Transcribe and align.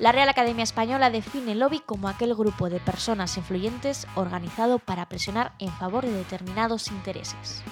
La 0.00 0.12
Real 0.12 0.30
Academia 0.30 0.64
Española 0.64 1.10
define 1.10 1.52
el 1.52 1.58
lobby 1.58 1.82
como 1.84 2.08
aquel 2.08 2.34
grupo 2.34 2.70
de 2.70 2.80
personas 2.80 3.36
influyentes 3.36 4.06
organizado 4.14 4.78
para 4.78 5.06
presionar 5.10 5.52
en 5.58 5.68
favor 5.72 6.06
de 6.06 6.12
determinados 6.12 6.88
intereses. 6.88 7.62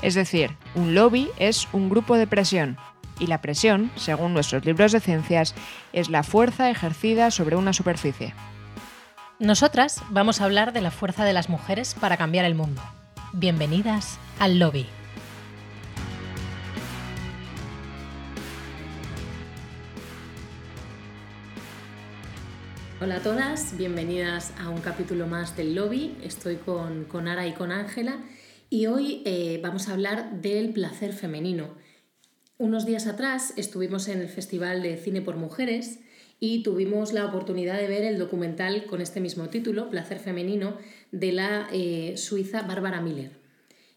Es 0.00 0.14
decir, 0.14 0.56
un 0.76 0.94
lobby 0.94 1.28
es 1.38 1.66
un 1.72 1.90
grupo 1.90 2.16
de 2.16 2.28
presión, 2.28 2.78
y 3.18 3.26
la 3.26 3.40
presión, 3.42 3.90
según 3.96 4.32
nuestros 4.32 4.64
libros 4.64 4.92
de 4.92 5.00
ciencias, 5.00 5.56
es 5.92 6.08
la 6.08 6.22
fuerza 6.22 6.70
ejercida 6.70 7.32
sobre 7.32 7.56
una 7.56 7.72
superficie. 7.72 8.32
Nosotras 9.40 10.04
vamos 10.08 10.40
a 10.40 10.44
hablar 10.44 10.72
de 10.72 10.82
la 10.82 10.92
fuerza 10.92 11.24
de 11.24 11.32
las 11.32 11.48
mujeres 11.48 11.96
para 11.98 12.16
cambiar 12.16 12.44
el 12.44 12.54
mundo. 12.54 12.80
Bienvenidas 13.32 14.20
al 14.38 14.60
lobby. 14.60 14.86
Hola 23.02 23.16
a 23.16 23.22
todas, 23.22 23.78
bienvenidas 23.78 24.52
a 24.58 24.68
un 24.68 24.82
capítulo 24.82 25.26
más 25.26 25.56
del 25.56 25.74
lobby. 25.74 26.14
Estoy 26.22 26.56
con, 26.56 27.04
con 27.04 27.28
Ara 27.28 27.46
y 27.46 27.54
con 27.54 27.72
Ángela 27.72 28.18
y 28.68 28.88
hoy 28.88 29.22
eh, 29.24 29.58
vamos 29.62 29.88
a 29.88 29.94
hablar 29.94 30.42
del 30.42 30.74
placer 30.74 31.14
femenino. 31.14 31.70
Unos 32.58 32.84
días 32.84 33.06
atrás 33.06 33.54
estuvimos 33.56 34.06
en 34.08 34.20
el 34.20 34.28
Festival 34.28 34.82
de 34.82 34.98
Cine 34.98 35.22
por 35.22 35.36
Mujeres 35.36 36.00
y 36.40 36.62
tuvimos 36.62 37.14
la 37.14 37.24
oportunidad 37.24 37.78
de 37.78 37.86
ver 37.86 38.04
el 38.04 38.18
documental 38.18 38.84
con 38.84 39.00
este 39.00 39.22
mismo 39.22 39.48
título, 39.48 39.88
Placer 39.88 40.18
Femenino, 40.18 40.76
de 41.10 41.32
la 41.32 41.68
eh, 41.72 42.18
suiza 42.18 42.60
Bárbara 42.60 43.00
Miller. 43.00 43.32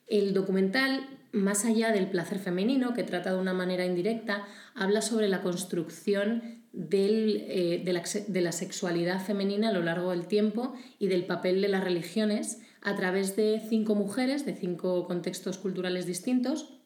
El 0.08 0.34
documental, 0.34 1.10
más 1.34 1.66
allá 1.66 1.92
del 1.92 2.10
placer 2.10 2.40
femenino, 2.40 2.94
que 2.94 3.04
trata 3.04 3.34
de 3.34 3.40
una 3.42 3.54
manera 3.54 3.86
indirecta, 3.86 4.46
habla 4.76 5.02
sobre 5.02 5.28
la 5.28 5.42
construcción 5.42 6.63
eh, 6.76 7.82
de, 7.86 7.94
la, 7.94 8.04
de 8.28 8.42
la 8.42 8.52
sexualidad 8.52 9.24
femenina 9.24 9.70
a 9.70 9.74
lo 9.74 9.84
largo 9.84 10.12
del 10.12 10.26
tiempo 10.28 10.74
y 10.98 11.08
del 11.08 11.26
papel 11.26 11.62
de 11.62 11.68
las 11.68 11.84
religiones 11.84 12.60
a 12.82 12.96
través 12.96 13.36
de 13.36 13.62
cinco 13.70 13.94
mujeres 13.96 14.46
de 14.46 14.56
cinco 14.56 15.06
contextos 15.06 15.58
culturales 15.58 16.06
distintos 16.06 16.80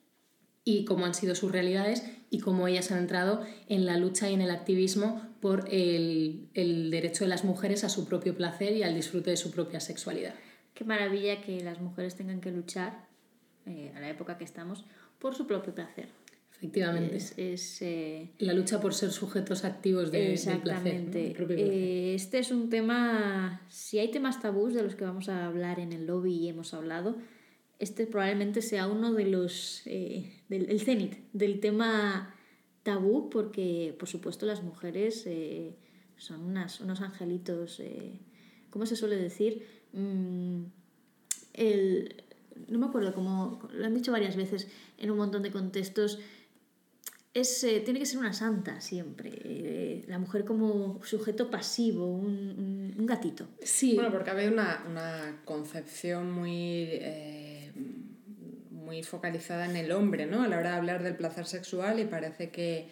y 0.65 0.83
cómo 0.83 1.05
han 1.05 1.13
sido 1.13 1.35
sus 1.35 1.53
realidades 1.53 2.03
y 2.29 2.39
cómo 2.39 2.67
ellas 2.67 2.91
han 2.91 2.97
entrado 2.97 3.41
en 3.69 3.85
la 3.85 3.95
lucha 3.95 4.29
y 4.29 4.33
en 4.33 4.41
el 4.41 4.51
activismo 4.51 5.21
por 5.39 5.69
el, 5.71 6.49
el, 6.53 6.91
derecho 6.91 7.23
de 7.23 7.29
las 7.29 7.45
mujeres 7.45 7.85
a 7.85 7.89
su 7.89 8.05
propio 8.05 8.35
placer 8.35 8.75
y 8.75 8.83
al 8.83 8.93
disfrute 8.93 9.29
de 9.29 9.37
su 9.37 9.51
propia 9.51 9.79
sexualidad. 9.79 10.35
Qué 10.73 10.83
maravilla 10.83 11.41
que 11.41 11.63
las 11.63 11.79
mujeres 11.79 12.15
tengan 12.15 12.41
que 12.41 12.51
luchar, 12.51 13.07
eh, 13.65 13.93
a 13.95 14.01
la 14.01 14.09
época 14.09 14.37
que 14.37 14.43
estamos, 14.43 14.83
por 15.19 15.35
su 15.35 15.47
propio 15.47 15.73
placer. 15.73 16.09
Efectivamente. 16.57 17.17
Es, 17.17 17.81
eh, 17.83 18.31
la 18.39 18.53
lucha 18.53 18.81
por 18.81 18.95
ser 18.95 19.11
sujetos 19.11 19.63
activos 19.63 20.11
de, 20.11 20.33
exactamente. 20.33 21.19
del 21.19 21.33
placer. 21.33 21.57
Eh, 21.59 22.15
este 22.15 22.39
es 22.39 22.49
un 22.49 22.71
tema, 22.71 23.61
si 23.69 23.99
hay 23.99 24.09
temas 24.09 24.41
tabús 24.41 24.73
de 24.73 24.81
los 24.81 24.95
que 24.95 25.03
vamos 25.03 25.29
a 25.29 25.45
hablar 25.45 25.79
en 25.79 25.93
el 25.93 26.07
lobby 26.07 26.33
y 26.33 26.49
hemos 26.49 26.73
hablado, 26.73 27.15
este 27.77 28.07
probablemente 28.07 28.63
sea 28.63 28.87
uno 28.87 29.13
de 29.13 29.25
los, 29.25 29.83
eh, 29.85 30.41
del 30.49 30.67
el 30.71 30.81
cenit 30.81 31.17
del 31.31 31.59
tema 31.59 32.33
tabú, 32.81 33.29
porque 33.29 33.95
por 33.99 34.09
supuesto 34.09 34.47
las 34.47 34.63
mujeres 34.63 35.29
son 36.15 36.41
unas, 36.41 36.79
unos 36.79 37.01
angelitos, 37.01 37.83
¿cómo 38.71 38.87
se 38.87 38.95
suele 38.95 39.17
decir? 39.17 39.63
Mm, 39.93 40.63
el, 41.53 42.23
no 42.67 42.79
me 42.79 42.87
acuerdo 42.87 43.13
cómo, 43.13 43.59
lo 43.71 43.85
han 43.85 43.93
dicho 43.93 44.11
varias 44.11 44.35
veces 44.35 44.67
en 44.97 45.11
un 45.11 45.17
montón 45.17 45.43
de 45.43 45.51
contextos, 45.51 46.19
eh, 47.39 47.81
tiene 47.81 47.99
que 47.99 48.05
ser 48.05 48.17
una 48.17 48.33
santa 48.33 48.81
siempre. 48.81 49.31
Eh, 49.43 50.05
la 50.07 50.17
mujer 50.17 50.43
como 50.43 50.99
sujeto 51.03 51.51
pasivo, 51.51 52.07
un, 52.07 52.95
gatito. 53.05 53.47
Sí. 53.61 53.93
Bueno, 53.93 54.11
porque 54.11 54.31
había 54.31 54.49
una, 54.49 54.83
una 54.89 55.41
concepción 55.45 56.31
muy, 56.31 56.89
eh, 56.89 57.71
muy 58.71 59.03
focalizada 59.03 59.65
en 59.65 59.75
el 59.75 59.91
hombre, 59.91 60.25
¿no? 60.25 60.41
A 60.41 60.47
la 60.47 60.57
hora 60.57 60.71
de 60.71 60.77
hablar 60.77 61.03
del 61.03 61.15
placer 61.15 61.45
sexual 61.45 61.99
y 61.99 62.05
parece 62.05 62.49
que, 62.49 62.87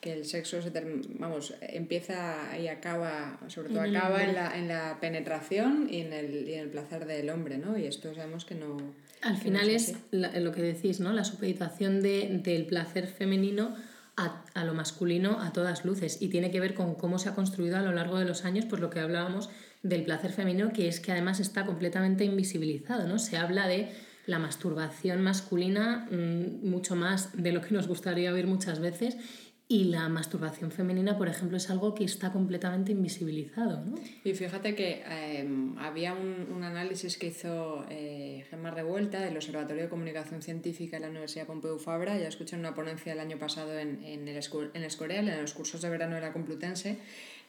que 0.00 0.14
el 0.14 0.24
sexo 0.24 0.62
se 0.62 0.72
vamos, 1.18 1.54
empieza 1.60 2.58
y 2.58 2.68
acaba, 2.68 3.38
sobre 3.48 3.68
todo 3.68 3.82
acaba 3.82 4.24
en 4.24 4.34
la, 4.34 4.58
en 4.58 4.66
la, 4.66 4.98
penetración 4.98 5.88
y 5.90 6.00
en, 6.00 6.14
el, 6.14 6.48
y 6.48 6.54
en 6.54 6.60
el 6.60 6.70
placer 6.70 7.04
del 7.04 7.28
hombre, 7.28 7.58
¿no? 7.58 7.78
Y 7.78 7.84
esto 7.84 8.14
sabemos 8.14 8.46
que 8.46 8.54
no... 8.54 8.78
Al 9.20 9.36
final 9.36 9.68
es, 9.68 9.94
lo 10.10 10.52
que 10.52 10.62
decís, 10.62 10.98
¿no? 11.00 11.12
La 11.12 11.24
supeditación 11.24 12.00
de, 12.00 12.40
del 12.42 12.64
placer 12.64 13.06
femenino 13.06 13.76
a, 14.54 14.64
lo 14.64 14.74
masculino 14.74 15.40
a 15.40 15.52
todas 15.52 15.84
luces 15.84 16.18
y 16.20 16.28
tiene 16.28 16.50
que 16.50 16.60
ver 16.60 16.74
con 16.74 16.94
cómo 16.94 17.18
se 17.18 17.28
ha 17.28 17.34
construido 17.34 17.76
a 17.76 17.82
lo 17.82 17.92
largo 17.92 18.18
de 18.18 18.24
los 18.24 18.44
años, 18.44 18.64
por 18.66 18.80
lo 18.80 18.90
que 18.90 19.00
hablábamos 19.00 19.50
del 19.82 20.04
placer 20.04 20.32
femenino, 20.32 20.72
que 20.72 20.88
es 20.88 21.00
que 21.00 21.12
además 21.12 21.40
está 21.40 21.64
completamente 21.64 22.24
invisibilizado, 22.24 23.08
¿no? 23.08 23.18
Se 23.18 23.36
habla 23.36 23.66
de 23.66 23.90
la 24.26 24.38
masturbación 24.38 25.22
masculina 25.22 26.06
mm, 26.10 26.68
mucho 26.68 26.96
más 26.96 27.30
de 27.32 27.52
lo 27.52 27.62
que 27.62 27.74
nos 27.74 27.88
gustaría 27.88 28.32
oír 28.32 28.46
muchas 28.46 28.78
veces 28.78 29.16
y 29.72 29.84
la 29.84 30.08
masturbación 30.08 30.72
femenina, 30.72 31.16
por 31.16 31.28
ejemplo, 31.28 31.56
es 31.56 31.70
algo 31.70 31.94
que 31.94 32.02
está 32.02 32.32
completamente 32.32 32.90
invisibilizado. 32.90 33.84
¿no? 33.84 33.94
Y 34.24 34.34
fíjate 34.34 34.74
que 34.74 35.04
em, 35.08 35.78
había 35.78 36.12
un, 36.12 36.48
un, 36.52 36.64
análisis 36.64 37.16
que 37.16 37.28
hizo 37.28 37.86
eh, 37.88 38.44
Gemma 38.50 38.72
Revuelta 38.72 39.20
del 39.20 39.36
Observatorio 39.36 39.84
de 39.84 39.88
Comunicación 39.88 40.42
Científica 40.42 40.96
de 40.96 41.02
la 41.02 41.10
Universidad 41.10 41.46
Pompeu 41.46 41.78
Fabra. 41.78 42.18
Ya 42.18 42.26
escuché 42.26 42.56
una 42.56 42.74
ponencia 42.74 43.12
el 43.12 43.20
año 43.20 43.38
pasado 43.38 43.78
en, 43.78 44.02
en, 44.02 44.26
el, 44.26 44.40
en 44.74 44.82
Escorial, 44.82 45.28
en 45.28 45.40
los 45.40 45.54
cursos 45.54 45.80
de 45.80 45.88
verano 45.88 46.16
de 46.16 46.22
la 46.22 46.32
Complutense, 46.32 46.98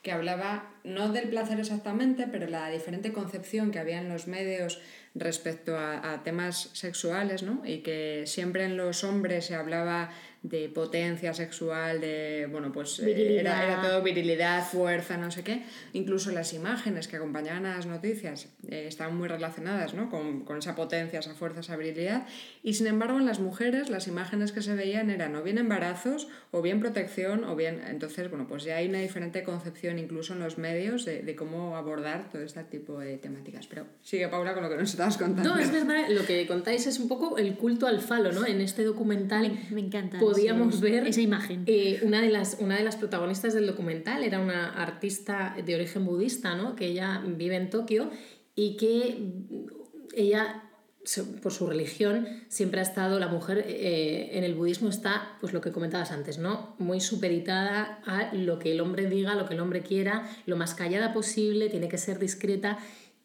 que 0.04 0.12
hablaba 0.12 0.76
no 0.84 1.12
del 1.12 1.28
placer 1.28 1.60
exactamente, 1.60 2.28
pero 2.32 2.48
la 2.48 2.70
diferente 2.70 3.14
concepción 3.14 3.72
que 3.72 3.80
había 3.80 4.00
en 4.00 4.10
los 4.10 4.28
medios 4.28 4.80
respecto 5.16 5.76
a, 5.76 6.14
a 6.14 6.24
temas 6.24 6.70
sexuales, 6.74 7.42
¿no? 7.44 7.64
y 7.66 7.80
que 7.80 8.24
siempre 8.28 8.64
en 8.66 8.78
los 8.78 9.04
hombres 9.04 9.46
se 9.46 9.56
hablaba 9.56 10.12
de 10.44 10.70
potencia 10.70 11.36
sexual, 11.36 12.02
de, 12.02 12.48
bueno, 12.52 12.72
pues 12.72 13.00
eh, 13.00 13.40
era, 13.40 13.64
era, 13.64 13.82
todo 13.82 14.02
virilidad, 14.02 14.66
fuerza, 14.66 15.16
no 15.16 15.30
sé 15.30 15.44
qué. 15.44 15.62
Incluso 15.94 16.32
las 16.32 16.54
imágenes 16.54 17.08
que 17.08 17.18
acompañaban 17.18 17.68
a 17.68 17.76
las 17.76 17.86
noticias 17.86 18.48
eh, 18.68 18.86
estaban 18.88 19.16
muy 19.16 19.28
relacionadas 19.28 19.94
¿no? 19.94 20.10
con, 20.10 20.44
con, 20.44 20.58
esa 20.58 20.76
potencia, 20.76 21.20
esa 21.20 21.36
fuerza, 21.36 21.60
esa 21.60 21.78
virilidad. 21.78 22.26
Y 22.64 22.74
sin 22.74 22.88
embargo, 22.88 23.20
en 23.20 23.28
las 23.28 23.40
mujeres 23.40 23.92
las 23.92 24.08
imágenes 24.08 24.52
que 24.52 24.64
se 24.64 24.74
veían 24.74 25.12
eran 25.12 25.36
o 25.36 25.44
bien 25.44 25.60
embarazos, 25.60 26.28
o 26.50 26.64
bien 26.64 26.80
protección, 26.80 27.44
o 27.44 27.56
bien... 27.56 27.80
Entonces, 27.88 28.28
bueno, 28.32 28.48
pues 28.48 28.64
ya 28.64 28.78
hay 28.78 28.90
una 28.90 29.00
diferente 29.00 29.44
concepción 29.44 30.00
incluso 30.00 30.34
en 30.34 30.40
los 30.40 30.58
medios 30.58 31.06
de, 31.06 31.22
de 31.22 31.36
cómo 31.36 31.78
abordar 31.78 32.32
todo 32.32 32.42
este 32.42 32.64
tipo 32.64 32.98
de 32.98 33.18
temáticas. 33.20 33.68
Pero 33.68 33.86
sigue 34.02 34.28
Paula 34.28 34.56
con 34.56 34.64
lo 34.64 34.70
que 34.70 34.78
nos 34.78 34.90
estabas 34.90 35.18
contando. 35.18 35.54
No, 35.54 35.62
es 35.62 35.72
verdad, 35.72 36.10
lo 36.10 36.26
que 36.26 36.48
contáis 36.48 36.88
es 36.88 37.00
un 37.00 37.08
poco 37.08 37.38
el 37.38 37.54
culto 37.58 37.86
al 37.86 38.02
falo, 38.02 38.32
¿no? 38.32 38.48
En 38.48 38.60
este 38.60 38.84
documental. 38.84 39.44
Me, 39.44 39.76
me 39.76 39.82
encanta 39.82 40.18
podíamos 40.32 40.82
ver 40.82 41.08
esa 41.08 41.22
imagen. 41.22 41.64
Eh, 41.68 42.00
una, 42.04 42.22
de 42.22 42.30
las, 42.30 42.58
una 42.60 42.78
de 42.78 42.84
las 42.84 42.96
protagonistas 42.96 43.54
del 43.54 43.68
documental 43.68 44.24
era 44.24 44.40
una 44.40 44.70
artista 44.70 45.56
de 45.64 45.76
origen 45.76 46.06
budista, 46.06 46.56
¿no? 46.56 46.76
que 46.76 46.88
ella 46.88 47.22
vive 47.26 47.56
en 47.56 47.70
Tokio 47.70 48.10
y 48.56 48.78
que 48.78 49.18
ella 50.16 50.64
por 51.42 51.52
su 51.52 51.66
religión 51.66 52.28
siempre 52.48 52.80
ha 52.80 52.84
estado 52.84 53.20
la 53.20 53.28
mujer 53.28 53.66
eh, 53.68 54.30
en 54.34 54.44
el 54.44 54.54
budismo 54.54 54.90
está 54.90 55.36
pues 55.40 55.52
lo 55.52 55.60
que 55.60 55.72
comentabas 55.72 56.12
antes 56.12 56.38
no 56.38 56.76
muy 56.78 57.02
supeditada 57.02 58.00
a 58.06 58.34
lo 58.36 58.60
que 58.60 58.72
el 58.72 58.82
hombre 58.82 59.10
diga 59.10 59.34
lo 59.34 59.48
que 59.48 59.56
el 59.56 59.62
hombre 59.62 59.82
quiera 59.82 60.30
lo 60.46 60.58
más 60.58 60.76
callada 60.76 61.12
posible 61.12 61.70
tiene 61.70 61.90
que 61.90 61.98
ser 61.98 62.20
discreta 62.20 62.78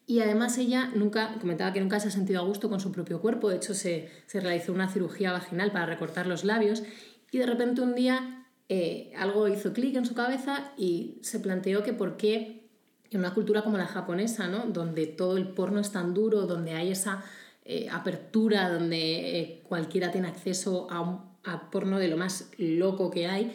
y 0.07 0.21
además 0.21 0.57
ella 0.57 0.89
nunca, 0.95 1.35
comentaba 1.39 1.73
que 1.73 1.81
nunca 1.81 1.99
se 1.99 2.07
ha 2.07 2.11
sentido 2.11 2.41
a 2.41 2.45
gusto 2.45 2.69
con 2.69 2.79
su 2.79 2.93
propio 2.93 3.19
cuerpo, 3.19 3.49
de 3.49 3.57
hecho 3.57 3.73
se, 3.73 4.09
se 4.25 4.39
realizó 4.39 4.71
una 4.71 4.89
cirugía 4.89 5.33
vaginal 5.33 5.71
para 5.73 5.85
recortar 5.85 6.25
los 6.25 6.45
labios 6.45 6.81
y 7.29 7.37
de 7.37 7.45
repente 7.45 7.81
un 7.81 7.93
día 7.93 8.45
eh, 8.69 9.11
algo 9.17 9.49
hizo 9.49 9.73
clic 9.73 9.95
en 9.97 10.05
su 10.05 10.15
cabeza 10.15 10.71
y 10.77 11.19
se 11.21 11.41
planteó 11.41 11.83
que 11.83 11.91
por 11.91 12.15
qué 12.15 12.69
en 13.11 13.19
una 13.19 13.33
cultura 13.33 13.61
como 13.61 13.77
la 13.77 13.85
japonesa, 13.85 14.47
¿no? 14.47 14.65
donde 14.65 15.07
todo 15.07 15.37
el 15.37 15.49
porno 15.49 15.81
es 15.81 15.91
tan 15.91 16.13
duro, 16.13 16.47
donde 16.47 16.71
hay 16.71 16.91
esa 16.91 17.23
eh, 17.65 17.87
apertura, 17.91 18.69
donde 18.69 19.39
eh, 19.39 19.61
cualquiera 19.67 20.11
tiene 20.11 20.29
acceso 20.29 20.87
a, 20.89 21.01
un, 21.01 21.21
a 21.43 21.69
porno 21.69 21.99
de 21.99 22.07
lo 22.07 22.15
más 22.15 22.49
loco 22.57 23.11
que 23.11 23.27
hay, 23.27 23.53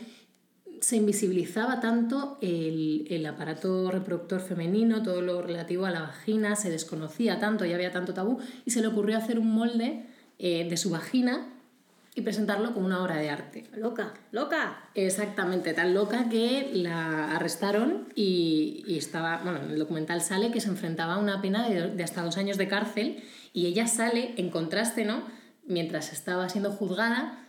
se 0.82 0.96
invisibilizaba 0.96 1.78
tanto 1.78 2.38
el, 2.40 3.06
el, 3.08 3.24
aparato 3.26 3.88
reproductor 3.92 4.40
femenino, 4.40 5.04
todo 5.04 5.22
lo 5.22 5.40
relativo 5.40 5.86
a 5.86 5.92
la 5.92 6.00
vagina, 6.00 6.56
se 6.56 6.70
desconocía 6.70 7.38
tanto 7.38 7.64
y 7.64 7.72
había 7.72 7.92
tanto 7.92 8.14
tabú, 8.14 8.40
y 8.64 8.72
se 8.72 8.80
le 8.80 8.88
ocurrió 8.88 9.16
hacer 9.16 9.38
un 9.38 9.54
molde 9.54 10.06
eh, 10.40 10.66
de 10.68 10.76
su 10.76 10.90
vagina 10.90 11.46
y 12.16 12.22
presentarlo 12.22 12.74
como 12.74 12.86
una 12.86 13.00
obra 13.00 13.16
de 13.16 13.30
arte. 13.30 13.64
Loca, 13.76 14.12
loca. 14.32 14.90
Exactamente, 14.96 15.72
tan 15.72 15.94
loca 15.94 16.28
que 16.28 16.72
la 16.74 17.30
arrestaron 17.36 18.08
y, 18.16 18.82
y 18.84 18.98
estaba, 18.98 19.40
bueno, 19.44 19.60
en 19.62 19.70
el 19.70 19.78
documental 19.78 20.20
sale 20.20 20.50
que 20.50 20.60
se 20.60 20.68
enfrentaba 20.68 21.14
a 21.14 21.18
una 21.18 21.40
pena 21.40 21.68
de, 21.68 21.90
de 21.90 22.02
hasta 22.02 22.24
dos 22.24 22.36
años 22.38 22.58
de 22.58 22.66
cárcel 22.66 23.22
y 23.52 23.66
ella 23.66 23.86
sale 23.86 24.34
en 24.36 24.50
contraste, 24.50 25.04
¿no? 25.04 25.22
Mientras 25.64 26.12
estaba 26.12 26.48
siendo 26.48 26.72
juzgada, 26.72 27.41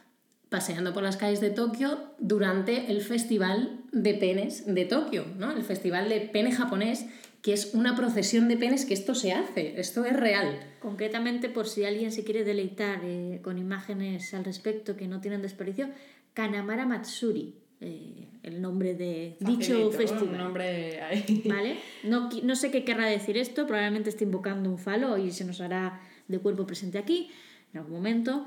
paseando 0.54 0.94
por 0.94 1.02
las 1.02 1.18
calles 1.18 1.42
de 1.42 1.50
Tokio 1.50 1.98
durante 2.20 2.92
el 2.92 3.02
Festival 3.02 3.82
de 3.92 4.14
Penes 4.14 4.68
de 4.68 4.86
Tokio, 4.86 5.26
¿no? 5.36 5.52
El 5.52 5.64
Festival 5.64 6.10
de 6.10 6.22
Pene 6.22 6.52
japonés, 6.52 7.08
que 7.42 7.54
es 7.54 7.74
una 7.74 7.96
procesión 7.96 8.48
de 8.48 8.56
penes 8.56 8.86
que 8.86 8.94
esto 8.94 9.16
se 9.16 9.34
hace, 9.34 9.80
esto 9.80 10.06
es 10.06 10.16
real. 10.16 10.60
Concretamente, 10.80 11.50
por 11.50 11.68
si 11.68 11.86
alguien 11.86 12.12
se 12.12 12.24
quiere 12.24 12.44
deleitar 12.44 13.00
eh, 13.04 13.40
con 13.42 13.58
imágenes 13.58 14.32
al 14.36 14.46
respecto 14.46 14.96
que 14.96 15.08
no 15.08 15.22
tienen 15.22 15.42
desperdicio, 15.42 15.90
Kanamara 16.36 16.86
Matsuri, 16.86 17.56
eh, 17.82 18.28
el 18.44 18.62
nombre 18.62 18.94
de 18.94 19.38
dicho 19.40 19.90
festival. 19.90 20.36
Un 20.36 20.38
nombre 20.38 21.02
ahí. 21.02 21.42
¿Vale? 21.50 21.78
No, 22.04 22.30
no 22.44 22.56
sé 22.56 22.70
qué 22.70 22.84
querrá 22.84 23.08
decir 23.08 23.38
esto, 23.38 23.66
probablemente 23.66 24.12
esté 24.12 24.26
invocando 24.26 24.70
un 24.70 24.78
falo 24.78 25.18
y 25.18 25.32
se 25.32 25.46
nos 25.46 25.62
hará 25.62 26.00
de 26.28 26.38
cuerpo 26.38 26.68
presente 26.68 27.00
aquí 27.00 27.32
en 27.74 27.80
algún 27.80 27.96
momento. 27.96 28.46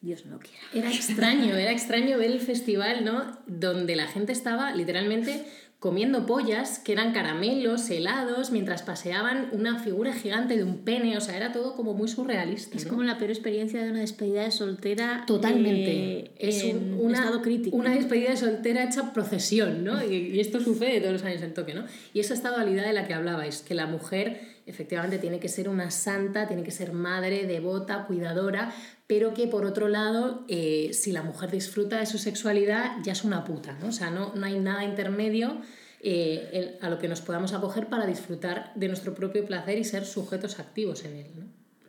Dios 0.00 0.26
no 0.26 0.32
lo 0.34 0.38
quiera. 0.40 0.58
Era 0.74 0.90
extraño, 0.92 1.56
era 1.56 1.72
extraño 1.72 2.18
ver 2.18 2.30
el 2.30 2.40
festival, 2.40 3.04
¿no? 3.04 3.38
Donde 3.46 3.96
la 3.96 4.06
gente 4.06 4.32
estaba 4.32 4.72
literalmente 4.72 5.44
comiendo 5.78 6.24
pollas, 6.26 6.78
que 6.78 6.92
eran 6.92 7.12
caramelos, 7.12 7.90
helados, 7.90 8.50
mientras 8.50 8.82
paseaban 8.82 9.50
una 9.52 9.78
figura 9.78 10.12
gigante 10.14 10.56
de 10.56 10.64
un 10.64 10.78
pene, 10.84 11.16
o 11.16 11.20
sea, 11.20 11.36
era 11.36 11.52
todo 11.52 11.76
como 11.76 11.92
muy 11.92 12.08
surrealista. 12.08 12.76
Es 12.76 12.84
¿no? 12.84 12.90
como 12.90 13.02
la 13.02 13.18
peor 13.18 13.30
experiencia 13.30 13.84
de 13.84 13.90
una 13.90 14.00
despedida 14.00 14.42
de 14.44 14.50
soltera. 14.52 15.24
Totalmente. 15.26 15.90
eh, 15.90 16.30
es 16.38 16.64
un- 16.64 16.94
una, 16.98 17.18
estado 17.18 17.42
crítico. 17.42 17.76
una 17.76 17.90
despedida 17.94 18.30
de 18.30 18.36
soltera 18.38 18.84
hecha 18.84 19.12
procesión, 19.12 19.84
¿no? 19.84 20.02
Y, 20.02 20.14
y 20.16 20.40
esto 20.40 20.60
sucede 20.60 20.98
todos 21.00 21.12
los 21.12 21.24
años 21.24 21.42
en 21.42 21.52
Tokio, 21.52 21.74
¿no? 21.74 21.84
Y 22.14 22.20
esa 22.20 22.32
esta 22.34 22.50
dualidad 22.50 22.86
de 22.86 22.92
la 22.94 23.06
que 23.06 23.12
hablabais, 23.14 23.60
que 23.60 23.74
la 23.74 23.86
mujer 23.86 24.40
efectivamente 24.66 25.18
tiene 25.18 25.38
que 25.38 25.48
ser 25.48 25.68
una 25.68 25.90
santa, 25.92 26.48
tiene 26.48 26.64
que 26.64 26.72
ser 26.72 26.92
madre, 26.92 27.46
devota, 27.46 28.06
cuidadora, 28.06 28.72
pero 29.06 29.34
que 29.34 29.46
por 29.46 29.64
otro 29.64 29.88
lado, 29.88 30.44
eh, 30.48 30.90
si 30.92 31.12
la 31.12 31.22
mujer 31.22 31.50
disfruta 31.50 31.98
de 31.98 32.06
su 32.06 32.18
sexualidad, 32.18 32.96
ya 33.04 33.12
es 33.12 33.24
una 33.24 33.44
puta, 33.44 33.76
¿no? 33.80 33.88
O 33.88 33.92
sea, 33.92 34.10
no, 34.10 34.34
no 34.34 34.46
hay 34.46 34.58
nada 34.58 34.84
intermedio 34.84 35.60
eh, 36.00 36.50
el- 36.52 36.76
a 36.84 36.90
lo 36.90 36.98
que 36.98 37.08
nos 37.08 37.20
podamos 37.20 37.52
acoger 37.52 37.88
para 37.88 38.06
disfrutar 38.06 38.72
de 38.74 38.88
nuestro 38.88 39.14
propio 39.14 39.44
placer 39.46 39.78
y 39.78 39.84
ser 39.84 40.04
sujetos 40.04 40.58
activos 40.60 41.04
en 41.04 41.16
él. 41.16 41.26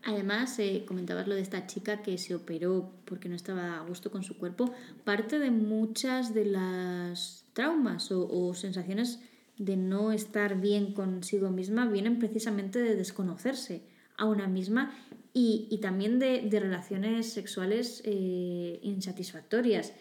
Además, 0.03 0.57
eh, 0.59 0.85
comentabas 0.87 1.27
lo 1.27 1.35
de 1.35 1.41
esta 1.41 1.67
chica 1.67 2.01
que 2.01 2.17
se 2.17 2.33
operó 2.33 2.93
porque 3.05 3.27
no 3.29 3.35
estaba 3.35 3.77
a 3.77 3.81
gusto 3.81 4.09
con 4.09 4.23
su 4.23 4.37
cuerpo. 4.37 4.71
Parte 5.03 5.37
de 5.37 5.51
muchas 5.51 6.33
de 6.33 6.45
las 6.45 7.43
traumas 7.53 8.09
o 8.11 8.53
sensaciones 8.53 9.19
de 9.57 9.75
no 9.75 10.11
estar 10.13 10.61
bien 10.61 10.93
consigo 10.93 11.49
misma 11.49 11.85
vienen 11.87 12.19
precisamente 12.19 12.79
de 12.79 12.95
desconocerse 12.95 13.81
a 14.17 14.25
una 14.25 14.47
misma 14.47 14.93
y, 15.69 15.77
también 15.79 16.19
de, 16.19 16.47
relaciones 16.59 17.31
sexuales 17.31 18.01
eh, 18.05 18.79
insatisfactorias. 18.81 19.93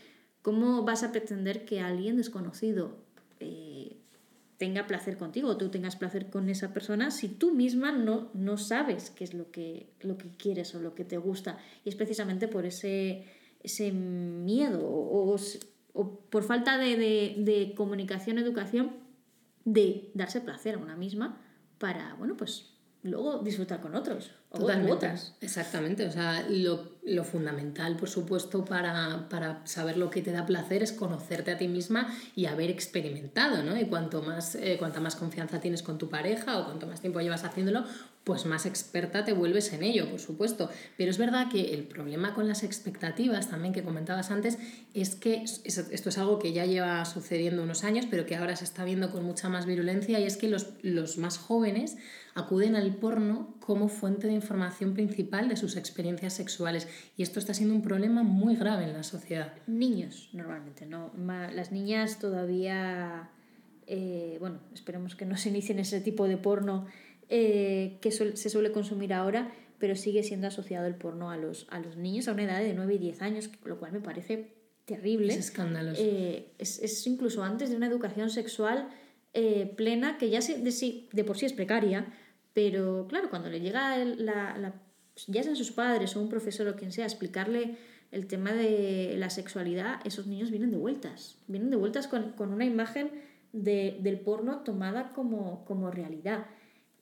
¿Cómo 0.42 0.82
vas 0.84 1.02
a 1.02 1.12
pretender 1.12 1.64
que 1.64 1.80
alguien 1.80 2.16
desconocido 2.16 2.96
eh, 3.40 3.96
tenga 4.58 4.86
placer 4.86 5.16
contigo 5.18 5.48
o 5.50 5.56
tú 5.56 5.68
tengas 5.68 5.96
placer 5.96 6.30
con 6.30 6.48
esa 6.48 6.72
persona 6.72 7.10
si 7.10 7.28
tú 7.28 7.52
misma 7.52 7.92
no, 7.92 8.30
no 8.32 8.56
sabes 8.56 9.10
qué 9.10 9.24
es 9.24 9.34
lo 9.34 9.50
que, 9.50 9.90
lo 10.00 10.16
que 10.16 10.30
quieres 10.30 10.74
o 10.74 10.80
lo 10.80 10.94
que 10.94 11.04
te 11.04 11.18
gusta. 11.18 11.58
Y 11.84 11.88
es 11.90 11.96
precisamente 11.96 12.48
por 12.48 12.64
ese, 12.64 13.24
ese 13.62 13.92
miedo 13.92 14.80
o, 14.88 15.34
o- 15.92 16.20
por 16.30 16.42
falta 16.44 16.78
de- 16.78 17.34
de 17.38 17.74
comunicación, 17.76 18.38
educación, 18.38 18.92
de 19.64 20.10
darse 20.14 20.40
placer 20.40 20.76
a 20.76 20.78
una 20.78 20.94
misma 20.96 21.42
para, 21.78 22.14
bueno, 22.14 22.36
pues 22.36 22.75
luego 23.06 23.38
disfrutar 23.38 23.80
con 23.80 23.94
otros 23.94 24.30
o 24.50 24.58
con 24.58 24.90
otras. 24.90 25.34
Exactamente. 25.40 26.06
O 26.06 26.10
sea, 26.10 26.44
lo, 26.48 26.95
lo 27.06 27.22
fundamental, 27.24 27.96
por 27.96 28.08
supuesto, 28.08 28.64
para, 28.64 29.28
para 29.28 29.64
saber 29.64 29.96
lo 29.96 30.10
que 30.10 30.22
te 30.22 30.32
da 30.32 30.44
placer 30.44 30.82
es 30.82 30.92
conocerte 30.92 31.52
a 31.52 31.56
ti 31.58 31.68
misma 31.68 32.12
y 32.34 32.46
haber 32.46 32.68
experimentado, 32.68 33.62
¿no? 33.62 33.78
Y 33.78 33.84
cuanto 33.86 34.22
más, 34.22 34.56
eh, 34.56 34.78
más 35.00 35.14
confianza 35.16 35.60
tienes 35.60 35.82
con 35.82 35.98
tu 35.98 36.08
pareja 36.08 36.58
o 36.58 36.64
cuanto 36.64 36.86
más 36.88 37.00
tiempo 37.00 37.20
llevas 37.20 37.44
haciéndolo, 37.44 37.84
pues 38.24 38.44
más 38.44 38.66
experta 38.66 39.24
te 39.24 39.32
vuelves 39.32 39.72
en 39.72 39.84
ello, 39.84 40.10
por 40.10 40.18
supuesto. 40.18 40.68
Pero 40.96 41.10
es 41.12 41.18
verdad 41.18 41.48
que 41.48 41.74
el 41.74 41.84
problema 41.84 42.34
con 42.34 42.48
las 42.48 42.64
expectativas, 42.64 43.48
también 43.48 43.72
que 43.72 43.84
comentabas 43.84 44.32
antes, 44.32 44.58
es 44.92 45.14
que 45.14 45.44
es- 45.44 45.62
esto 45.64 46.08
es 46.08 46.18
algo 46.18 46.40
que 46.40 46.52
ya 46.52 46.66
lleva 46.66 47.04
sucediendo 47.04 47.62
unos 47.62 47.84
años, 47.84 48.06
pero 48.10 48.26
que 48.26 48.34
ahora 48.34 48.56
se 48.56 48.64
está 48.64 48.84
viendo 48.84 49.12
con 49.12 49.24
mucha 49.24 49.48
más 49.48 49.64
virulencia, 49.64 50.18
y 50.18 50.24
es 50.24 50.36
que 50.36 50.48
los, 50.48 50.70
los 50.82 51.18
más 51.18 51.38
jóvenes 51.38 51.96
acuden 52.34 52.74
al 52.74 52.96
porno 52.96 53.54
como 53.66 53.88
fuente 53.88 54.28
de 54.28 54.32
información 54.32 54.94
principal 54.94 55.48
de 55.48 55.56
sus 55.56 55.76
experiencias 55.76 56.34
sexuales. 56.34 56.86
Y 57.16 57.24
esto 57.24 57.40
está 57.40 57.52
siendo 57.52 57.74
un 57.74 57.82
problema 57.82 58.22
muy 58.22 58.54
grave 58.54 58.84
en 58.84 58.92
la 58.92 59.02
sociedad. 59.02 59.54
Niños, 59.66 60.30
normalmente, 60.32 60.86
¿no? 60.86 61.10
Las 61.52 61.72
niñas 61.72 62.20
todavía, 62.20 63.28
eh, 63.88 64.36
bueno, 64.38 64.60
esperemos 64.72 65.16
que 65.16 65.24
no 65.26 65.36
se 65.36 65.48
inicien 65.48 65.80
ese 65.80 66.00
tipo 66.00 66.28
de 66.28 66.36
porno 66.36 66.86
eh, 67.28 67.98
que 68.00 68.12
se 68.12 68.48
suele 68.50 68.70
consumir 68.70 69.12
ahora, 69.12 69.50
pero 69.78 69.96
sigue 69.96 70.22
siendo 70.22 70.46
asociado 70.46 70.86
el 70.86 70.94
porno 70.94 71.30
a 71.32 71.36
los, 71.36 71.66
a 71.70 71.80
los 71.80 71.96
niños 71.96 72.28
a 72.28 72.32
una 72.34 72.44
edad 72.44 72.60
de 72.60 72.72
9 72.72 72.94
y 72.94 72.98
10 72.98 73.20
años, 73.22 73.50
lo 73.64 73.80
cual 73.80 73.90
me 73.92 74.00
parece 74.00 74.54
terrible. 74.84 75.32
Es 75.32 75.40
escandaloso. 75.40 76.00
Eh, 76.04 76.52
es, 76.58 76.78
es 76.78 77.04
incluso 77.08 77.42
antes 77.42 77.68
de 77.70 77.76
una 77.76 77.88
educación 77.88 78.30
sexual 78.30 78.88
eh, 79.34 79.74
plena, 79.76 80.18
que 80.18 80.30
ya 80.30 80.40
se- 80.40 80.58
de, 80.58 80.70
sí- 80.70 81.08
de 81.12 81.24
por 81.24 81.36
sí 81.36 81.46
es 81.46 81.52
precaria, 81.52 82.06
pero 82.56 83.06
claro, 83.06 83.28
cuando 83.28 83.50
le 83.50 83.60
llega 83.60 84.02
la, 84.02 84.56
la- 84.56 84.80
ya 85.26 85.42
sean 85.42 85.56
sus 85.56 85.72
padres 85.72 86.16
o 86.16 86.22
un 86.22 86.30
profesor 86.30 86.66
o 86.68 86.74
quien 86.74 86.90
sea, 86.90 87.04
explicarle 87.04 87.76
el 88.12 88.26
tema 88.26 88.52
de 88.54 89.14
la 89.18 89.28
sexualidad, 89.28 90.00
esos 90.04 90.26
niños 90.26 90.50
vienen 90.50 90.70
de 90.70 90.78
vueltas, 90.78 91.36
vienen 91.48 91.68
de 91.68 91.76
vueltas 91.76 92.06
con, 92.08 92.32
con 92.32 92.54
una 92.54 92.64
imagen 92.64 93.10
de- 93.52 93.98
del 94.00 94.20
porno 94.20 94.60
tomada 94.64 95.12
como, 95.12 95.66
como 95.66 95.90
realidad. 95.90 96.46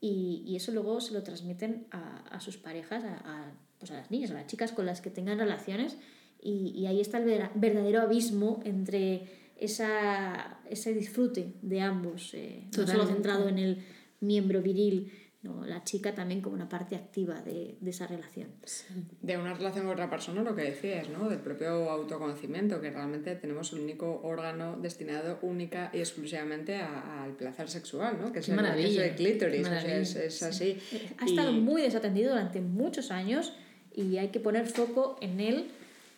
Y, 0.01 0.43
y 0.45 0.57
eso 0.57 0.73
luego 0.73 1.01
se 1.01 1.13
lo 1.15 1.23
transmiten 1.23 1.87
a, 1.93 2.17
a 2.37 2.41
sus 2.41 2.57
parejas, 2.57 3.05
a, 3.05 3.15
a, 3.25 3.53
pues 3.79 3.93
a 3.93 3.95
las 3.95 4.11
niñas, 4.11 4.33
a 4.33 4.35
las 4.35 4.49
chicas 4.49 4.73
con 4.73 4.87
las 4.87 5.01
que 5.01 5.11
tengan 5.11 5.39
relaciones. 5.39 5.97
Y, 6.43 6.73
y 6.77 6.87
ahí 6.87 7.01
está 7.01 7.19
el 7.19 7.27
vera- 7.27 7.53
verdadero 7.55 8.01
abismo 8.03 8.61
entre 8.65 9.53
esa, 9.57 10.59
ese 10.69 10.93
disfrute 10.95 11.55
de 11.63 11.81
ambos, 11.81 12.35
eh, 12.35 12.65
no 12.77 12.87
solo 12.87 13.07
centrado 13.07 13.49
en 13.49 13.59
el 13.59 13.85
miembro 14.21 14.61
viril, 14.63 15.11
no, 15.45 15.65
la 15.67 15.85
chica 15.85 16.15
también 16.15 16.41
como 16.41 16.57
una 16.57 16.69
parte 16.69 16.97
activa 16.97 17.41
de, 17.43 17.77
de 17.79 17.91
esa 17.91 18.07
relación. 18.07 18.49
De 19.21 19.37
una 19.37 19.53
relación 19.55 19.85
con 19.85 19.93
otra 19.93 20.09
persona, 20.09 20.43
lo 20.43 20.57
que 20.57 20.63
decías, 20.63 21.09
¿no? 21.11 21.29
Del 21.29 21.39
propio 21.39 21.91
autoconocimiento, 21.91 22.81
que 22.81 22.91
realmente 22.91 23.37
tenemos 23.37 23.73
el 23.75 23.81
único 23.81 24.21
órgano 24.25 24.77
destinado 24.81 25.39
única 25.43 25.91
y 25.93 25.99
exclusivamente 25.99 26.77
al 26.77 27.33
placer 27.37 27.69
sexual, 27.69 28.17
¿no? 28.21 28.33
Que 28.33 28.39
es, 28.41 28.49
el, 28.49 28.57
que 28.59 28.85
es 28.85 28.97
el 28.97 29.15
clítoris, 29.17 29.55
qué 29.57 29.61
o 29.63 29.65
sea, 29.65 29.79
es, 29.79 30.15
maravilla, 30.15 30.25
es 30.25 30.43
así. 30.43 30.79
Ha 31.19 31.27
Y- 31.27 31.31
estado 31.31 31.53
muy 31.53 31.83
desatendido 31.83 32.31
durante 32.31 32.61
muchos 32.61 33.11
años 33.11 33.53
y 33.95 34.17
hay 34.17 34.29
que 34.29 34.41
poner 34.41 34.67
foco 34.67 35.17
en 35.21 35.41
él 35.41 35.67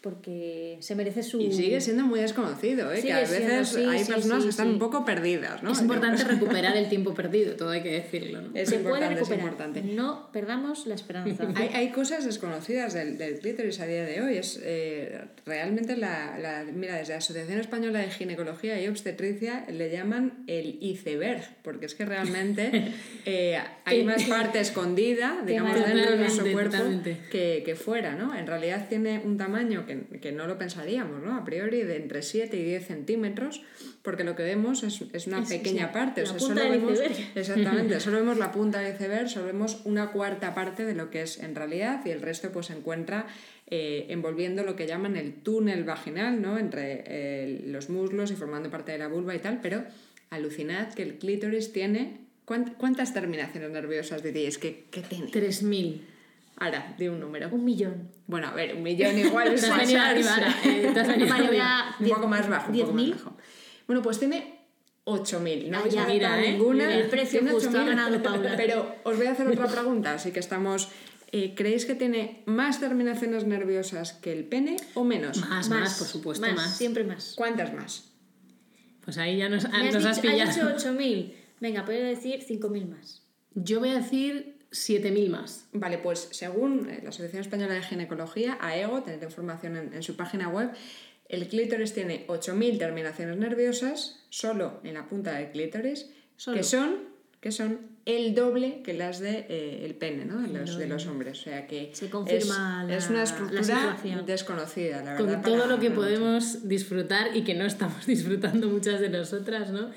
porque 0.01 0.77
se 0.81 0.95
merece 0.95 1.23
su... 1.23 1.41
Y 1.41 1.53
sigue 1.53 1.81
siendo 1.81 2.05
muy 2.05 2.21
desconocido, 2.21 2.93
¿eh? 2.93 3.03
que 3.03 3.13
a 3.13 3.27
siendo, 3.27 3.47
veces 3.49 3.69
sí, 3.69 3.85
hay 3.85 4.05
sí, 4.05 4.13
personas 4.13 4.39
sí, 4.39 4.45
que 4.45 4.51
están 4.51 4.67
sí. 4.67 4.73
un 4.75 4.79
poco 4.79 5.05
perdidas, 5.05 5.63
¿no? 5.63 5.73
Es 5.73 5.81
importante 5.81 6.23
recuperar 6.25 6.77
el 6.77 6.89
tiempo 6.91 7.15
perdido, 7.15 7.57
todo 7.57 7.71
hay 7.71 7.83
que 7.83 7.93
decirlo. 7.93 8.43
¿no? 8.43 8.51
Es 8.55 8.69
se 8.69 8.79
puede 8.79 9.05
importante, 9.05 9.23
es 9.23 9.31
importante. 9.31 9.83
No 9.83 10.31
perdamos 10.33 10.87
la 10.87 10.95
esperanza. 10.95 11.49
Hay, 11.57 11.69
hay 11.69 11.91
cosas 11.91 12.25
desconocidas 12.25 12.95
del, 12.95 13.19
del 13.19 13.39
clítoris 13.39 13.81
a 13.81 13.87
día 13.87 14.05
de 14.05 14.23
hoy. 14.23 14.37
Es 14.37 14.61
eh, 14.63 15.21
realmente 15.45 15.97
la, 15.97 16.39
la- 16.39 16.65
Mira, 16.65 16.97
desde 16.97 17.13
la 17.15 17.19
Asociación 17.19 17.59
Española 17.61 18.01
de 18.01 18.11
Ginecología 18.11 18.81
y 18.81 18.89
Obstetricia 18.89 19.65
le 19.71 19.91
llaman 19.91 20.45
el 20.47 20.79
iceberg, 20.81 21.43
porque 21.63 21.87
es 21.87 21.95
que 21.95 22.05
realmente 22.05 22.93
eh, 23.25 23.59
hay 23.85 24.05
más 24.05 24.25
parte 24.25 24.61
escondida, 24.61 25.43
digamos, 25.47 25.75
dentro 25.75 26.13
de 26.13 26.17
nuestro 26.19 26.53
cuerpo 26.53 26.77
que, 27.31 27.63
que 27.65 27.75
fuera, 27.75 28.15
¿no? 28.15 28.35
En 28.37 28.47
realidad 28.47 28.87
tiene 28.89 29.21
un 29.25 29.37
tamaño 29.37 29.86
que, 29.87 30.19
que 30.21 30.33
no 30.33 30.47
lo 30.47 30.59
pensaríamos, 30.59 31.23
¿no? 31.23 31.37
A 31.37 31.45
priori 31.45 31.83
de 31.83 31.97
entre 31.97 32.23
7 32.23 32.57
y 32.57 32.65
10 32.65 32.87
centímetros, 32.87 33.63
porque 34.03 34.25
lo 34.25 34.37
que 34.37 34.43
vemos 34.43 34.83
es, 34.83 35.03
es 35.13 35.27
una 35.27 35.39
Es- 35.43 35.49
pequeña 35.49 35.87
la- 35.87 35.93
parte. 35.93 36.23
la 36.23 36.31
o 36.31 36.39
sea, 36.39 36.39
punta 36.39 36.55
solo 36.63 36.71
del 36.73 36.81
vemos, 36.81 36.93
iceberg. 37.01 37.17
Exactamente, 37.37 38.01
solo 38.01 38.17
vemos 38.19 38.37
la 38.39 38.53
punta 38.53 38.81
del 38.81 38.95
iceberg, 38.95 39.29
solo 39.29 39.47
vemos 39.47 39.81
una 39.85 40.11
cuarta 40.11 40.55
parte 40.55 40.85
de 40.85 40.95
lo 40.95 41.11
que 41.11 41.23
es 41.23 41.39
en 41.41 41.55
realidad 41.55 42.05
y 42.05 42.11
el 42.11 42.21
resto 42.21 42.53
pues 42.53 42.67
se 42.67 42.75
encuentra 42.75 43.27
eh, 43.69 44.07
envolviendo 44.11 44.63
lo 44.63 44.77
que 44.77 44.87
llaman 44.87 45.17
el 45.17 45.35
túnel 45.35 45.85
vaginal, 45.85 46.41
¿no? 46.43 46.59
Entre 46.59 47.03
eh, 47.07 47.63
los 47.67 47.89
muslos 47.91 48.31
y 48.31 48.35
formando 48.37 48.71
parte 48.71 48.93
de 48.93 48.99
la 48.99 49.09
vulva 49.09 49.35
y 49.35 49.39
tal, 49.39 49.61
pero 49.61 49.85
alucinad 50.31 50.93
que 50.93 51.03
el 51.03 51.19
clítoris 51.19 51.73
tiene... 51.73 52.19
¿cuánt- 52.47 52.77
¿Cuántas 52.77 53.13
terminaciones 53.13 53.71
nerviosas 53.71 54.23
diríais 54.23 54.57
que, 54.59 54.85
que 54.91 55.01
tiene? 55.01 55.27
3.000. 55.33 56.01
Ahora, 56.59 56.95
di 56.99 57.09
un 57.09 57.21
número. 57.21 57.49
Un 57.51 57.65
millón. 57.65 58.11
Bueno, 58.27 58.49
a 58.49 58.55
ver, 58.55 58.75
un 58.75 58.83
millón 58.83 59.19
igual 59.19 59.53
es 59.53 59.63
has 59.65 59.71
Ana, 59.71 60.13
eh, 60.65 60.93
has 60.97 61.09
un 62.01 62.09
poco 62.09 62.27
más 62.29 62.49
bajo, 62.49 62.71
un 62.73 62.79
poco 62.79 62.93
más 62.93 63.05
10.000. 63.07 63.11
bajo. 63.15 63.37
Bueno, 63.87 64.03
pues 64.03 64.19
tiene 64.19 64.59
8.000. 65.05 65.69
No 65.69 65.77
Ah, 65.77 65.81
habéis 65.81 65.95
acertado 65.97 66.15
mira, 66.15 66.45
¿eh? 66.45 66.53
ninguna. 66.53 66.95
El 66.95 67.09
precio 67.09 67.41
justo, 67.43 67.69
ha 67.69 67.83
8.000. 67.83 67.87
ganado 67.87 68.23
Paula. 68.23 68.55
Pero 68.57 68.97
os 69.05 69.17
voy 69.17 69.27
a 69.27 69.33
hacer 69.33 69.47
otra 69.47 69.67
pregunta, 69.69 70.15
así 70.15 70.31
que 70.33 70.41
estamos 70.41 70.89
eh, 71.33 71.55
¿creéis 71.55 71.85
que 71.85 71.95
tiene 71.95 72.43
más 72.47 72.81
terminaciones 72.81 73.45
nerviosas 73.45 74.15
que 74.15 74.33
el 74.33 74.45
pene 74.45 74.77
o 74.95 75.05
menos? 75.05 75.39
Más, 75.49 75.69
más, 75.69 75.99
por 75.99 76.07
supuesto, 76.07 76.47
más. 76.55 76.77
Siempre 76.77 77.05
más. 77.05 77.35
¿Cuántas 77.37 77.75
más? 77.75 78.13
Pues 79.05 79.19
ahí 79.19 79.37
ya 79.37 79.49
nos, 79.49 79.69
Me 79.71 79.89
has 79.89 79.95
nos 79.95 80.05
has 80.07 80.23
dicho, 80.23 80.33
pillado. 80.33 80.51
has 80.51 80.77
dicho 80.79 80.91
8.000. 80.93 81.35
Venga, 81.61 81.85
puedo 81.85 82.03
decir 82.03 82.41
5.000 82.49 82.89
más. 82.89 83.23
Yo 83.55 83.81
voy 83.81 83.91
a 83.91 83.95
decir 84.01 84.56
7.000 84.73 85.29
más. 85.31 85.67
Vale, 85.73 85.99
pues 85.99 86.29
según 86.33 86.89
eh, 86.91 87.01
la 87.03 87.11
Asociación 87.11 87.41
Española 87.43 87.75
de 87.75 87.83
Ginecología, 87.83 88.59
AEGO, 88.61 89.03
tenéis 89.03 89.23
información 89.23 89.77
en, 89.77 89.95
en 89.95 90.03
su 90.03 90.17
página 90.17 90.49
web, 90.49 90.71
el 91.29 91.49
clítoris 91.49 91.93
tiene 91.93 92.27
8.000 92.29 92.79
terminaciones 92.79 93.37
nerviosas 93.37 94.25
solo 94.31 94.81
en 94.85 94.95
la 94.95 95.07
punta 95.09 95.33
del 95.35 95.51
clítoris, 95.51 96.11
Solo. 96.37 96.57
que 96.59 96.63
son, 96.63 96.99
que 97.41 97.51
son 97.51 97.81
el 98.05 98.35
doble 98.37 98.83
que 98.85 98.93
las 98.95 99.19
de, 99.19 99.47
eh, 99.49 99.85
el 99.85 99.95
pene, 99.97 100.25
¿no? 100.25 100.41
De 100.43 100.49
los, 100.49 100.79
de 100.79 100.87
los 100.87 101.07
hombres. 101.07 101.41
O 101.41 101.43
sea 101.43 101.67
que 101.67 101.91
Se 101.95 102.09
confirma 102.11 102.83
es, 102.85 102.89
la- 102.91 102.97
es 102.97 103.11
una 103.11 103.23
estructura 103.25 103.97
desconocida, 104.25 105.03
la 105.03 105.17
Con 105.17 105.27
verdad. 105.27 105.43
todo 105.43 105.59
para- 105.59 105.67
lo 105.67 105.81
que 105.81 105.91
podemos 105.91 106.69
disfrutar 106.69 107.37
y 107.37 107.43
que 107.43 107.55
no 107.55 107.65
estamos 107.67 108.07
disfrutando 108.07 108.69
muchas 108.69 109.01
de 109.01 109.09
nosotras, 109.09 109.71
¿no? 109.71 109.91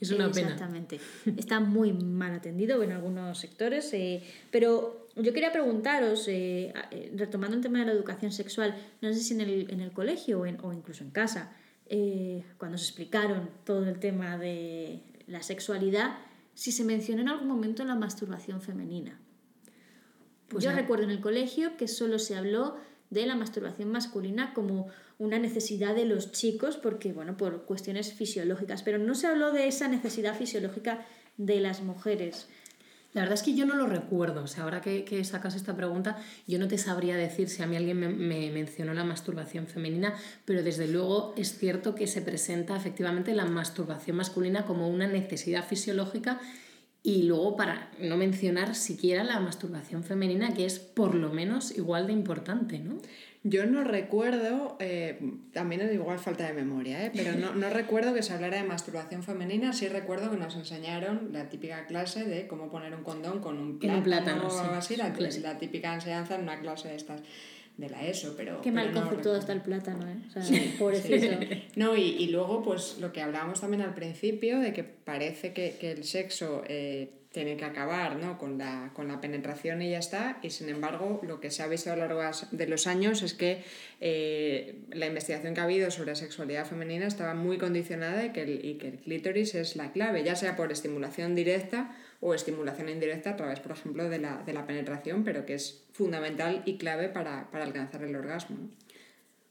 Es 0.00 0.10
una 0.10 0.30
pena. 0.30 0.48
Exactamente. 0.52 1.00
Está 1.36 1.60
muy 1.60 1.92
mal 1.92 2.34
atendido 2.34 2.82
en 2.82 2.92
algunos 2.92 3.38
sectores, 3.38 3.92
eh, 3.94 4.22
pero 4.50 5.08
yo 5.16 5.32
quería 5.32 5.52
preguntaros, 5.52 6.28
eh, 6.28 6.72
eh, 6.90 7.12
retomando 7.16 7.56
el 7.56 7.62
tema 7.62 7.80
de 7.80 7.86
la 7.86 7.92
educación 7.92 8.30
sexual, 8.32 8.76
no 9.00 9.12
sé 9.14 9.20
si 9.20 9.34
en 9.34 9.40
el, 9.40 9.70
en 9.70 9.80
el 9.80 9.92
colegio 9.92 10.40
o, 10.40 10.46
en- 10.46 10.58
o 10.62 10.72
incluso 10.72 11.02
en 11.04 11.10
casa, 11.10 11.52
eh, 11.88 12.44
cuando 12.58 12.76
se 12.78 12.84
explicaron 12.84 13.48
todo 13.64 13.86
el 13.88 13.98
tema 13.98 14.36
de 14.36 15.00
la 15.26 15.42
sexualidad, 15.42 16.18
si 16.54 16.72
se 16.72 16.84
mencionó 16.84 17.22
en 17.22 17.28
algún 17.28 17.48
momento 17.48 17.84
la 17.84 17.94
masturbación 17.94 18.60
femenina. 18.60 19.18
Pues 20.48 20.62
Yo 20.64 20.72
recuerdo 20.72 21.04
en 21.04 21.10
el 21.10 21.20
colegio 21.20 21.76
que 21.76 21.88
solo 21.88 22.18
se 22.18 22.36
habló 22.36 22.76
de 23.20 23.26
la 23.26 23.34
masturbación 23.34 23.90
masculina 23.90 24.52
como 24.54 24.88
una 25.18 25.38
necesidad 25.38 25.94
de 25.94 26.04
los 26.04 26.30
chicos, 26.32 26.76
porque, 26.76 27.12
bueno, 27.12 27.36
por 27.36 27.64
cuestiones 27.64 28.12
fisiológicas, 28.12 28.82
pero 28.82 28.98
no 28.98 29.14
se 29.14 29.26
habló 29.26 29.52
de 29.52 29.66
esa 29.66 29.88
necesidad 29.88 30.36
fisiológica 30.36 31.04
de 31.36 31.60
las 31.60 31.82
mujeres. 31.82 32.48
La 33.14 33.22
verdad 33.22 33.38
es 33.38 33.42
que 33.42 33.54
yo 33.54 33.64
no 33.64 33.76
lo 33.76 33.86
recuerdo. 33.86 34.42
O 34.42 34.46
sea, 34.46 34.64
ahora 34.64 34.82
que, 34.82 35.24
sacas 35.24 35.54
esta 35.54 35.74
pregunta, 35.74 36.18
yo 36.46 36.58
no 36.58 36.68
te 36.68 36.76
sabría 36.76 37.16
decir 37.16 37.48
si 37.48 37.62
a 37.62 37.66
mí 37.66 37.74
alguien 37.74 37.98
me 37.98 38.50
mencionó 38.50 38.92
la 38.92 39.04
masturbación 39.04 39.66
femenina, 39.66 40.14
pero 40.44 40.62
desde 40.62 40.86
luego 40.86 41.32
es 41.38 41.56
cierto 41.56 41.94
que 41.94 42.06
se 42.06 42.20
presenta 42.20 42.76
efectivamente 42.76 43.34
la 43.34 43.46
masturbación 43.46 44.18
masculina 44.18 44.66
como 44.66 44.88
una 44.88 45.06
necesidad 45.06 45.66
fisiológica 45.66 46.40
y 47.06 47.22
luego 47.22 47.54
para 47.54 47.88
no 48.00 48.16
mencionar 48.16 48.74
siquiera 48.74 49.22
la 49.22 49.38
masturbación 49.38 50.02
femenina, 50.02 50.54
que 50.54 50.66
es 50.66 50.80
por 50.80 51.14
lo 51.14 51.30
menos 51.30 51.70
igual 51.78 52.08
de 52.08 52.12
importante, 52.12 52.80
¿no? 52.80 52.98
Yo 53.44 53.64
no 53.64 53.84
recuerdo, 53.84 54.76
eh, 54.80 55.20
también 55.52 55.82
es 55.82 55.94
igual 55.94 56.18
falta 56.18 56.48
de 56.48 56.52
memoria, 56.52 57.06
¿eh? 57.06 57.12
pero 57.14 57.36
no, 57.36 57.54
no 57.54 57.70
recuerdo 57.70 58.12
que 58.12 58.24
se 58.24 58.32
hablara 58.32 58.56
de 58.56 58.64
masturbación 58.64 59.22
femenina, 59.22 59.72
sí 59.72 59.86
recuerdo 59.86 60.32
que 60.32 60.36
nos 60.36 60.56
enseñaron 60.56 61.28
la 61.32 61.48
típica 61.48 61.86
clase 61.86 62.24
de 62.24 62.48
cómo 62.48 62.72
poner 62.72 62.92
un 62.92 63.04
condón 63.04 63.38
con 63.38 63.60
un 63.60 63.78
plátano, 63.78 63.98
un 63.98 64.04
plátano, 64.04 64.46
o 64.48 64.50
sí, 64.50 64.58
algo 64.58 64.74
así, 64.74 64.96
la, 64.96 65.14
la 65.42 65.58
típica 65.58 65.94
enseñanza 65.94 66.34
en 66.34 66.42
una 66.42 66.58
clase 66.58 66.88
de 66.88 66.96
estas 66.96 67.22
de 67.76 67.90
la 67.90 68.06
ESO, 68.06 68.34
pero... 68.36 68.60
Qué 68.62 68.72
mal 68.72 68.92
no 68.94 69.04
recuerdo. 69.04 69.36
está 69.36 69.52
el 69.52 69.60
plátano, 69.60 70.08
¿eh? 70.08 70.16
O 70.28 70.42
sea, 70.42 70.62
pobrecito. 70.78 71.38
No, 71.76 71.94
y, 71.94 72.02
y 72.02 72.28
luego, 72.28 72.62
pues 72.62 72.96
lo 73.00 73.12
que 73.12 73.20
hablábamos 73.20 73.60
también 73.60 73.82
al 73.82 73.94
principio, 73.94 74.60
de 74.60 74.72
que 74.72 74.82
parece 74.82 75.52
que, 75.52 75.76
que 75.78 75.92
el 75.92 76.04
sexo 76.04 76.62
eh, 76.66 77.10
tiene 77.36 77.58
que 77.58 77.66
acabar 77.66 78.16
¿no? 78.16 78.38
con, 78.38 78.56
la, 78.56 78.92
con 78.94 79.08
la 79.08 79.20
penetración 79.20 79.82
y 79.82 79.90
ya 79.90 79.98
está, 79.98 80.38
y 80.42 80.48
sin 80.48 80.70
embargo, 80.70 81.20
lo 81.22 81.38
que 81.38 81.50
se 81.50 81.62
ha 81.62 81.66
visto 81.66 81.92
a 81.92 81.96
lo 81.96 82.06
largo 82.06 82.22
de 82.50 82.66
los 82.66 82.86
años 82.86 83.22
es 83.22 83.34
que 83.34 83.62
eh, 84.00 84.80
la 84.90 85.06
investigación 85.06 85.52
que 85.52 85.60
ha 85.60 85.64
habido 85.64 85.90
sobre 85.90 86.14
sexualidad 86.16 86.64
femenina 86.64 87.06
estaba 87.06 87.34
muy 87.34 87.58
condicionada 87.58 88.24
y 88.24 88.32
que, 88.32 88.42
el, 88.42 88.64
y 88.64 88.78
que 88.78 88.88
el 88.88 88.98
clítoris 89.00 89.54
es 89.54 89.76
la 89.76 89.92
clave, 89.92 90.24
ya 90.24 90.34
sea 90.34 90.56
por 90.56 90.72
estimulación 90.72 91.34
directa 91.34 91.94
o 92.20 92.34
estimulación 92.34 92.88
indirecta 92.88 93.30
a 93.30 93.36
través, 93.36 93.60
por 93.60 93.72
ejemplo, 93.72 94.08
de 94.08 94.18
la, 94.18 94.42
de 94.44 94.52
la 94.52 94.66
penetración, 94.66 95.24
pero 95.24 95.44
que 95.44 95.54
es 95.54 95.84
fundamental 95.92 96.62
y 96.64 96.78
clave 96.78 97.08
para, 97.08 97.50
para 97.50 97.64
alcanzar 97.64 98.02
el 98.02 98.16
orgasmo. 98.16 98.70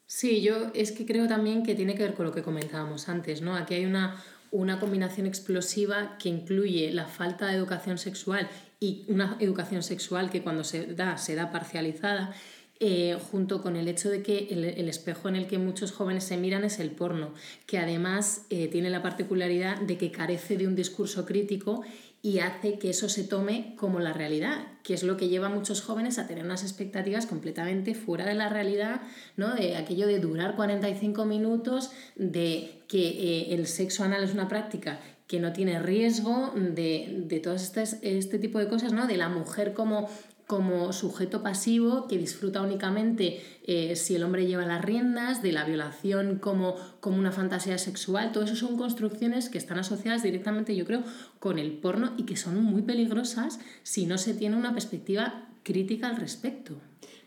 Sí, 0.08 0.42
yo 0.42 0.72
es 0.74 0.92
que 0.92 1.06
creo 1.06 1.28
también 1.28 1.64
que 1.64 1.76
tiene 1.76 1.96
que 1.96 2.04
ver 2.04 2.14
con 2.14 2.26
lo 2.26 2.32
que 2.32 2.44
comentábamos 2.44 3.10
antes, 3.10 3.42
¿no? 3.42 3.56
Aquí 3.56 3.74
hay 3.74 3.86
una, 3.86 4.24
una 4.52 4.80
combinación 4.80 5.26
explosiva 5.26 6.18
que 6.20 6.30
incluye 6.30 6.92
la 6.92 7.08
falta 7.08 7.48
de 7.48 7.56
educación 7.56 7.98
sexual 7.98 8.48
y 8.80 9.06
una 9.08 9.38
educación 9.40 9.82
sexual 9.82 10.30
que 10.30 10.44
cuando 10.44 10.64
se 10.64 10.94
da, 10.94 11.18
se 11.18 11.34
da 11.34 11.52
parcializada, 11.52 12.36
eh, 12.82 13.18
junto 13.32 13.62
con 13.62 13.78
el 13.78 13.88
hecho 13.88 14.10
de 14.10 14.22
que 14.22 14.50
el, 14.52 14.66
el 14.66 14.90
espejo 14.90 15.30
en 15.30 15.38
el 15.38 15.48
que 15.48 15.58
muchos 15.58 15.94
jóvenes 15.94 16.26
se 16.26 16.36
miran 16.36 16.66
es 16.66 16.80
el 16.80 16.92
porno, 16.92 17.34
que 17.66 17.78
además 17.78 18.46
eh, 18.50 18.68
tiene 18.68 18.90
la 18.90 19.02
particularidad 19.02 19.80
de 19.80 19.98
que 19.98 20.12
carece 20.12 20.58
de 20.58 20.68
un 20.68 20.76
discurso 20.76 21.26
crítico 21.26 21.84
y 22.26 22.40
hace 22.40 22.80
que 22.80 22.90
eso 22.90 23.08
se 23.08 23.24
tome 23.24 23.76
como 23.78 24.00
la 24.00 24.12
realidad, 24.12 24.66
que 24.82 24.96
es 24.96 25.04
lo 25.04 25.16
que 25.16 25.28
lleva 25.28 25.46
a 25.46 25.52
muchos 25.52 25.84
jóvenes 25.84 26.18
a 26.18 26.26
tener 26.26 26.44
unas 26.44 26.64
expectativas 26.64 27.28
completamente 27.28 27.94
fuera 27.94 28.26
de 28.26 28.34
la 28.34 28.50
realidad, 28.50 29.02
¿no? 29.38 29.54
De 29.54 29.76
aquello 29.76 30.08
de 30.08 30.20
durar 30.20 30.56
45 30.56 31.24
minutos, 31.26 31.92
de 32.16 32.82
que 32.88 33.10
eh, 33.10 33.54
el 33.54 33.68
sexo 33.68 34.04
anal 34.04 34.24
es 34.24 34.34
una 34.34 34.48
práctica 34.48 35.00
que 35.28 35.40
no 35.40 35.54
tiene 35.54 35.78
riesgo, 35.78 36.52
de, 36.56 37.26
de 37.28 37.40
todo 37.40 37.54
este, 37.54 37.84
este 38.02 38.40
tipo 38.40 38.58
de 38.58 38.70
cosas, 38.70 38.92
¿no? 38.92 39.06
De 39.06 39.18
la 39.18 39.30
mujer 39.30 39.76
como 39.76 40.10
como 40.48 40.94
sujeto 40.94 41.42
pasivo 41.42 42.08
que 42.08 42.18
disfruta 42.18 42.62
únicamente 42.62 43.42
eh, 43.66 43.96
si 43.96 44.16
el 44.16 44.24
hombre 44.24 44.46
lleva 44.46 44.66
las 44.66 44.84
riendas, 44.84 45.42
de 45.42 45.52
la 45.52 45.64
violación 45.64 46.38
como, 46.38 46.76
como 47.00 47.18
una 47.18 47.32
fantasía 47.32 47.78
sexual, 47.78 48.32
todo 48.32 48.44
eso 48.44 48.56
son 48.56 48.78
construcciones 48.78 49.50
que 49.50 49.58
están 49.58 49.80
asociadas 49.80 50.22
directamente, 50.22 50.76
yo 50.76 50.86
creo, 50.86 51.04
con 51.40 51.58
el 51.58 51.72
porno 51.72 52.14
y 52.18 52.24
que 52.24 52.36
son 52.36 52.64
muy 52.64 52.84
peligrosas 52.84 53.60
si 53.84 54.06
no 54.06 54.18
se 54.18 54.34
tiene 54.34 54.56
una 54.56 54.74
perspectiva 54.74 55.48
crítica 55.64 56.08
al 56.08 56.18
respecto. 56.18 56.76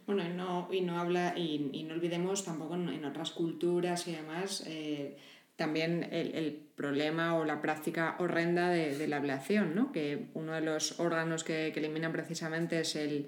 Bueno, 0.07 0.25
y 0.25 0.33
no, 0.33 0.69
y 0.73 0.81
no 0.81 0.99
habla, 0.99 1.35
y, 1.37 1.71
y 1.73 1.83
no 1.83 1.95
olvidemos 1.95 2.45
tampoco 2.45 2.77
en, 2.77 3.05
otras 3.05 3.31
culturas 3.33 4.09
y 4.09 4.13
demás, 4.13 4.65
eh, 4.67 5.19
también 5.59 6.09
el, 6.12 6.35
el, 6.37 6.62
problema 6.77 7.37
o 7.37 7.45
la 7.45 7.61
práctica 7.61 8.15
horrenda 8.21 8.71
de, 8.71 8.97
de, 8.97 9.09
la 9.09 9.17
ablación, 9.17 9.75
¿no? 9.75 9.91
que 9.91 10.29
uno 10.35 10.53
de 10.53 10.61
los 10.61 11.00
órganos 11.00 11.43
que, 11.43 11.73
que 11.75 11.81
eliminan 11.81 12.12
precisamente 12.12 12.79
es 12.79 12.95
el, 12.95 13.27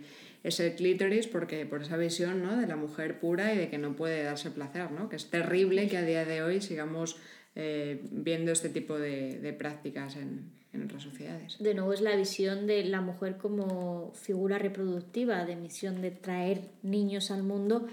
clítoris, 0.77 1.27
porque 1.27 1.67
por 1.67 1.83
esa 1.83 1.97
visión 1.97 2.45
¿no? 2.45 2.57
de 2.57 2.69
la 2.69 2.77
mujer 2.77 3.19
pura 3.19 3.53
y 3.53 3.59
de 3.59 3.69
que 3.69 3.79
no 3.79 3.97
puede 3.97 4.23
darse 4.23 4.53
placer, 4.53 4.93
¿no? 4.93 5.09
que 5.09 5.17
es 5.17 5.29
terrible 5.31 5.89
que 5.89 5.97
a 5.97 6.03
día 6.03 6.25
de 6.25 6.45
hoy 6.45 6.61
sigamos 6.61 7.17
eh, 7.57 8.01
viendo 8.13 8.53
este 8.53 8.69
tipo 8.69 8.97
de, 8.97 9.41
de 9.41 9.53
prácticas 9.53 10.15
en, 10.15 10.53
en 10.73 10.85
otras 10.85 11.03
sociedades. 11.03 11.57
De 11.59 11.75
nuevo 11.75 11.93
es 11.93 12.01
la 12.01 12.15
visión 12.15 12.69
de 12.69 12.85
la 12.85 13.01
mujer 13.01 13.37
como 13.39 14.13
figura 14.15 14.59
reproductiva, 14.59 15.45
de 15.45 15.57
misión 15.57 16.01
de 16.01 16.13
traer 16.13 16.61
niños 16.85 17.33
al 17.33 17.43
mundo, 17.43 17.89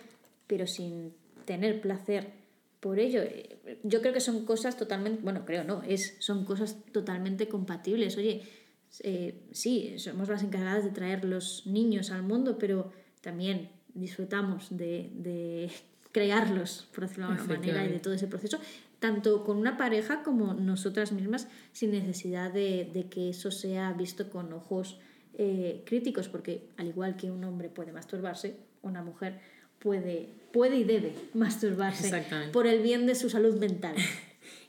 pero 0.45 0.67
sin 0.67 1.13
tener 1.45 1.81
placer 1.81 2.36
por 2.79 2.99
ello. 2.99 3.21
Yo 3.83 4.01
creo 4.01 4.13
que 4.13 4.19
son 4.19 4.45
cosas 4.45 4.77
totalmente, 4.77 5.21
bueno, 5.23 5.45
creo 5.45 5.63
no, 5.63 5.83
es, 5.83 6.15
son 6.19 6.45
cosas 6.45 6.77
totalmente 6.91 7.47
compatibles. 7.47 8.17
Oye, 8.17 8.43
eh, 9.01 9.47
sí, 9.51 9.95
somos 9.97 10.29
las 10.29 10.43
encargadas 10.43 10.83
de 10.83 10.91
traer 10.91 11.25
los 11.25 11.65
niños 11.65 12.11
al 12.11 12.23
mundo, 12.23 12.57
pero 12.57 12.91
también 13.21 13.69
disfrutamos 13.93 14.75
de, 14.75 15.09
de 15.13 15.71
crearlos, 16.11 16.87
por 16.93 17.07
decirlo 17.07 17.27
de 17.27 17.33
alguna 17.33 17.59
manera, 17.59 17.85
y 17.85 17.89
de 17.89 17.99
todo 17.99 18.13
ese 18.13 18.27
proceso, 18.27 18.59
tanto 18.99 19.43
con 19.43 19.57
una 19.57 19.77
pareja 19.77 20.23
como 20.23 20.53
nosotras 20.53 21.11
mismas, 21.11 21.47
sin 21.71 21.91
necesidad 21.91 22.51
de, 22.51 22.89
de 22.93 23.09
que 23.09 23.29
eso 23.29 23.51
sea 23.51 23.93
visto 23.93 24.29
con 24.29 24.51
ojos 24.53 24.99
eh, 25.33 25.83
críticos, 25.85 26.29
porque 26.29 26.69
al 26.77 26.87
igual 26.87 27.15
que 27.15 27.29
un 27.29 27.43
hombre 27.43 27.69
puede 27.69 27.91
masturbarse, 27.91 28.57
una 28.81 29.03
mujer 29.03 29.39
puede, 29.79 30.29
puede 30.51 30.77
y 30.77 30.83
debe 30.83 31.13
masturbarse 31.33 32.25
por 32.51 32.67
el 32.67 32.81
bien 32.81 33.05
de 33.05 33.15
su 33.15 33.29
salud 33.29 33.57
mental. 33.57 33.95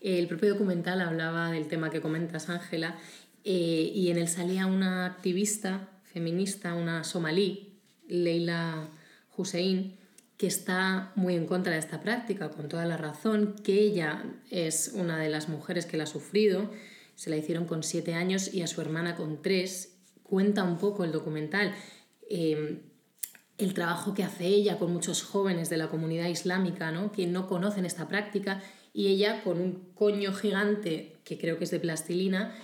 El 0.00 0.28
propio 0.28 0.50
documental 0.50 1.00
hablaba 1.00 1.50
del 1.50 1.66
tema 1.66 1.90
que 1.90 2.00
comentas, 2.00 2.48
Ángela, 2.48 2.96
eh, 3.44 3.90
y 3.92 4.10
en 4.10 4.18
él 4.18 4.28
salía 4.28 4.66
una 4.66 5.06
activista 5.06 5.88
feminista, 6.04 6.74
una 6.74 7.02
somalí, 7.02 7.80
Leila 8.06 8.88
Hussein, 9.36 9.96
que 10.36 10.46
está 10.46 11.12
muy 11.16 11.34
en 11.34 11.46
contra 11.46 11.72
de 11.72 11.80
esta 11.80 12.00
práctica, 12.00 12.50
con 12.50 12.68
toda 12.68 12.86
la 12.86 12.96
razón, 12.96 13.56
que 13.64 13.80
ella 13.80 14.24
es 14.50 14.92
una 14.94 15.18
de 15.18 15.28
las 15.28 15.48
mujeres 15.48 15.84
que 15.84 15.96
la 15.96 16.04
ha 16.04 16.06
sufrido, 16.06 16.70
se 17.16 17.30
la 17.30 17.36
hicieron 17.36 17.64
con 17.64 17.82
siete 17.82 18.14
años 18.14 18.54
y 18.54 18.62
a 18.62 18.68
su 18.68 18.80
hermana 18.80 19.16
con 19.16 19.42
tres. 19.42 19.96
Cuenta 20.22 20.62
un 20.62 20.78
poco 20.78 21.04
el 21.04 21.10
documental. 21.10 21.74
Eh, 22.30 22.82
el 23.58 23.74
trabajo 23.74 24.14
que 24.14 24.24
hace 24.24 24.46
ella 24.46 24.78
con 24.78 24.92
muchos 24.92 25.22
jóvenes 25.22 25.68
de 25.68 25.76
la 25.76 25.88
comunidad 25.88 26.28
islámica 26.28 26.90
¿no? 26.92 27.12
que 27.12 27.26
no 27.26 27.46
conocen 27.46 27.84
esta 27.84 28.08
práctica 28.08 28.62
y 28.94 29.08
ella 29.08 29.42
con 29.42 29.60
un 29.60 29.92
coño 29.94 30.32
gigante 30.32 31.16
que 31.24 31.38
creo 31.38 31.58
que 31.58 31.64
es 31.64 31.70
de 31.70 31.80
plastilina 31.80 32.54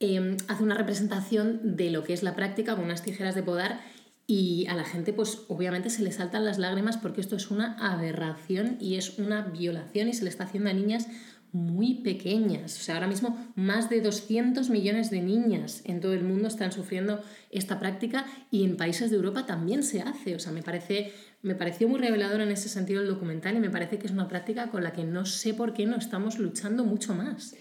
eh, 0.00 0.36
hace 0.48 0.62
una 0.62 0.74
representación 0.74 1.76
de 1.76 1.90
lo 1.90 2.04
que 2.04 2.14
es 2.14 2.22
la 2.22 2.34
práctica 2.34 2.74
con 2.74 2.84
unas 2.84 3.02
tijeras 3.02 3.34
de 3.34 3.42
podar 3.42 3.80
y 4.26 4.66
a 4.68 4.74
la 4.74 4.84
gente 4.84 5.12
pues 5.12 5.42
obviamente 5.48 5.90
se 5.90 6.02
le 6.02 6.12
saltan 6.12 6.44
las 6.44 6.58
lágrimas 6.58 6.96
porque 6.96 7.20
esto 7.20 7.36
es 7.36 7.50
una 7.50 7.74
aberración 7.74 8.76
y 8.80 8.96
es 8.96 9.18
una 9.18 9.42
violación 9.42 10.08
y 10.08 10.14
se 10.14 10.24
le 10.24 10.30
está 10.30 10.44
haciendo 10.44 10.70
a 10.70 10.74
niñas 10.74 11.08
muy 11.52 11.94
pequeñas. 12.02 12.78
O 12.78 12.82
sea, 12.82 12.96
ahora 12.96 13.06
mismo 13.06 13.52
más 13.54 13.88
de 13.88 14.00
200 14.00 14.70
millones 14.70 15.10
de 15.10 15.22
niñas 15.22 15.82
en 15.84 16.00
todo 16.00 16.12
el 16.12 16.24
mundo 16.24 16.48
están 16.48 16.72
sufriendo 16.72 17.22
esta 17.50 17.78
práctica 17.78 18.26
y 18.50 18.64
en 18.64 18.76
países 18.76 19.10
de 19.10 19.16
Europa 19.16 19.46
también 19.46 19.82
se 19.82 20.00
hace. 20.00 20.34
O 20.34 20.38
sea, 20.38 20.52
me, 20.52 20.62
parece, 20.62 21.12
me 21.42 21.54
pareció 21.54 21.88
muy 21.88 22.00
revelador 22.00 22.40
en 22.40 22.50
ese 22.50 22.68
sentido 22.68 23.02
el 23.02 23.08
documental 23.08 23.56
y 23.56 23.60
me 23.60 23.70
parece 23.70 23.98
que 23.98 24.06
es 24.06 24.12
una 24.12 24.28
práctica 24.28 24.70
con 24.70 24.82
la 24.82 24.92
que 24.92 25.04
no 25.04 25.26
sé 25.26 25.54
por 25.54 25.74
qué 25.74 25.86
no 25.86 25.96
estamos 25.96 26.38
luchando 26.38 26.84
mucho 26.84 27.14
más. 27.14 27.54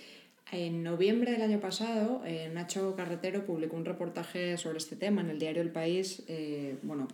En 0.52 0.82
noviembre 0.82 1.32
del 1.32 1.42
año 1.42 1.60
pasado, 1.60 2.22
eh, 2.26 2.50
Nacho 2.54 2.96
Carretero 2.96 3.46
publicó 3.46 3.76
un 3.76 3.84
reportaje 3.84 4.58
sobre 4.58 4.78
este 4.78 4.96
tema 4.96 5.22
en 5.22 5.30
el 5.30 5.40
diario 5.40 5.62
El 5.62 5.72
País. 5.72 6.24
Eh, 6.28 6.78
bueno, 6.84 7.10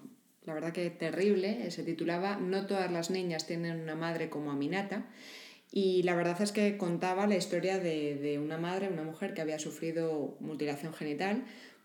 la 0.45 0.53
verdad 0.53 0.71
que 0.71 0.89
terrible. 0.91 1.71
Se 1.71 1.83
titulaba 1.83 2.37
No 2.37 2.67
todas 2.67 2.91
las 2.91 3.09
niñas 3.09 3.47
tienen 3.47 3.81
una 3.81 3.95
madre 3.95 4.29
como 4.29 4.51
Aminata. 4.51 5.05
Y 5.75 6.03
la 6.03 6.13
verdad 6.13 6.39
es 6.39 6.51
que 6.51 6.77
contaba 6.77 7.25
la 7.25 7.35
historia 7.35 7.79
de, 7.79 8.15
de 8.15 8.37
una 8.37 8.59
madre, 8.59 8.89
una 8.89 9.01
mujer 9.01 9.33
que 9.33 9.41
había 9.41 9.57
sufrido 9.57 10.37
mutilación 10.39 10.93
genital 10.93 11.43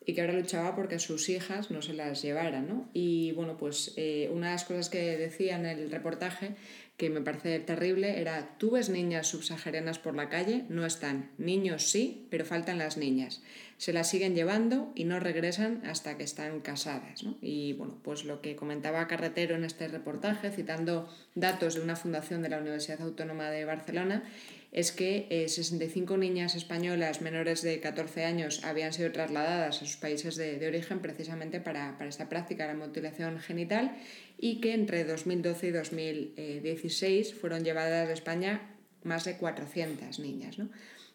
y 0.08 0.14
que 0.14 0.22
ahora 0.22 0.32
luchaba 0.32 0.74
porque 0.74 0.98
sus 0.98 1.28
hijas 1.28 1.70
no 1.70 1.82
se 1.82 1.92
las 1.92 2.22
llevaran. 2.22 2.66
¿no? 2.66 2.88
Y 2.94 3.32
bueno, 3.32 3.58
pues 3.58 3.92
eh, 3.96 4.30
una 4.32 4.46
de 4.46 4.52
las 4.52 4.64
cosas 4.64 4.88
que 4.88 5.18
decía 5.18 5.56
en 5.56 5.66
el 5.66 5.90
reportaje 5.90 6.54
que 6.98 7.10
me 7.10 7.20
parece 7.20 7.60
terrible 7.60 8.20
era, 8.20 8.58
tú 8.58 8.72
ves 8.72 8.88
niñas 8.88 9.28
subsaharianas 9.28 10.00
por 10.00 10.16
la 10.16 10.28
calle, 10.28 10.64
no 10.68 10.84
están. 10.84 11.30
Niños 11.38 11.84
sí, 11.84 12.26
pero 12.28 12.44
faltan 12.44 12.76
las 12.76 12.96
niñas. 12.96 13.40
Se 13.76 13.92
las 13.92 14.10
siguen 14.10 14.34
llevando 14.34 14.90
y 14.96 15.04
no 15.04 15.20
regresan 15.20 15.80
hasta 15.86 16.18
que 16.18 16.24
están 16.24 16.58
casadas. 16.58 17.22
¿no? 17.22 17.38
Y 17.40 17.74
bueno, 17.74 18.00
pues 18.02 18.24
lo 18.24 18.42
que 18.42 18.56
comentaba 18.56 19.06
Carretero 19.06 19.54
en 19.54 19.62
este 19.62 19.86
reportaje, 19.86 20.50
citando 20.50 21.08
datos 21.36 21.76
de 21.76 21.82
una 21.82 21.94
fundación 21.94 22.42
de 22.42 22.48
la 22.48 22.58
Universidad 22.58 23.00
Autónoma 23.00 23.48
de 23.48 23.64
Barcelona, 23.64 24.24
es 24.70 24.92
que 24.92 25.46
65 25.48 26.14
eh, 26.14 26.18
niñas 26.18 26.54
españolas 26.54 27.20
menores 27.22 27.62
de 27.62 27.80
14 27.80 28.24
años 28.24 28.64
habían 28.64 28.92
sido 28.92 29.10
trasladadas 29.12 29.76
a 29.76 29.78
sus 29.78 29.96
países 29.96 30.36
de, 30.36 30.58
de 30.58 30.66
origen 30.66 31.00
precisamente 31.00 31.60
para, 31.60 31.96
para, 31.96 32.10
esta 32.10 32.28
práctica 32.28 32.66
de 32.66 32.74
la 32.74 32.86
mutilación 32.86 33.38
genital 33.38 33.96
y 34.38 34.60
que 34.60 34.74
entre 34.74 35.04
2012 35.04 35.66
y 35.66 35.70
2016 35.70 37.34
fueron 37.34 37.64
llevadas 37.64 38.08
a 38.08 38.12
España 38.12 38.74
más 39.04 39.24
de 39.24 39.36
400 39.36 40.18
niñas. 40.18 40.58
¿no? 40.58 40.68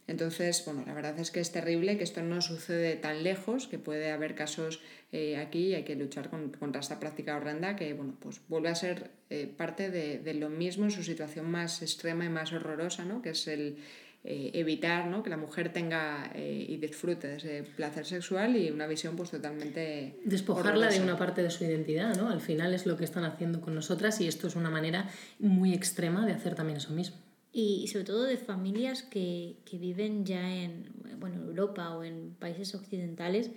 Entonces, 0.08 0.64
bueno, 0.66 0.84
la 0.86 0.94
verdad 0.94 1.18
es 1.20 1.32
que 1.32 1.40
es 1.40 1.52
terrible 1.52 1.98
que 1.98 2.04
esto 2.04 2.22
no 2.22 2.42
sucede 2.42 2.96
tan 2.96 3.24
lejos, 3.24 3.68
que 3.68 3.80
puede 3.80 4.12
haber 4.12 4.36
casos 4.36 4.82
eh, 5.14 5.38
aquí 5.38 5.68
y 5.68 5.76
hay 5.76 5.84
que 5.84 5.96
luchar 5.96 6.30
contra 6.30 6.82
esta 6.82 7.00
práctica 7.00 7.38
horrenda 7.38 7.76
que, 7.76 7.94
bueno, 7.94 8.16
pues 8.20 8.42
vuelve 8.50 8.70
a 8.70 8.76
ser 8.76 9.12
eh, 9.30 9.48
parte 9.56 9.90
de, 9.90 10.20
de, 10.20 10.34
lo 10.34 10.50
mismo 10.50 10.86
en 10.86 10.92
su 10.92 11.04
situación 11.04 11.50
más 11.50 11.82
extrema 11.82 12.26
y 12.26 12.30
más 12.30 12.52
horrorosa, 12.52 13.06
¿no? 13.06 13.22
Que 13.22 13.30
es 13.30 13.48
el 13.48 13.78
eh, 14.26 14.52
evitar 14.54 15.08
¿no? 15.08 15.24
que 15.24 15.30
la 15.30 15.38
mujer 15.38 15.72
tenga 15.72 16.32
y 16.36 16.78
disfrute 16.78 17.28
de 17.28 17.36
ese 17.38 17.64
placer 17.64 18.06
sexual 18.06 18.56
y 18.58 18.72
una 18.72 18.88
visión 18.88 19.16
pues 19.16 19.32
totalmente... 19.32 20.18
Despojarla 20.26 20.90
de 20.90 21.02
una 21.02 21.18
parte 21.18 21.44
de 21.44 21.50
su 21.50 21.64
identidad, 21.64 22.16
¿no? 22.16 22.30
Al 22.30 22.42
final 22.42 22.74
es 22.74 22.86
lo 22.86 22.98
que 22.98 23.06
están 23.06 23.24
haciendo 23.24 23.62
con 23.62 23.76
nosotras 23.76 24.20
y 24.20 24.28
esto 24.28 24.48
es 24.48 24.56
una 24.56 24.70
manera 24.70 25.10
muy 25.40 25.74
extrema 25.74 26.26
de 26.26 26.34
hacer 26.34 26.56
también 26.56 26.78
eso 26.78 26.92
mismo 26.92 27.23
y 27.56 27.88
sobre 27.88 28.04
todo 28.04 28.24
de 28.24 28.38
familias 28.38 29.04
que, 29.04 29.58
que, 29.64 29.78
viven 29.78 30.26
ya 30.26 30.56
en 30.56 30.92
bueno, 31.20 31.44
Europa 31.44 31.96
o 31.96 32.04
en 32.04 32.36
países 32.40 32.74
occidentales 32.74 33.52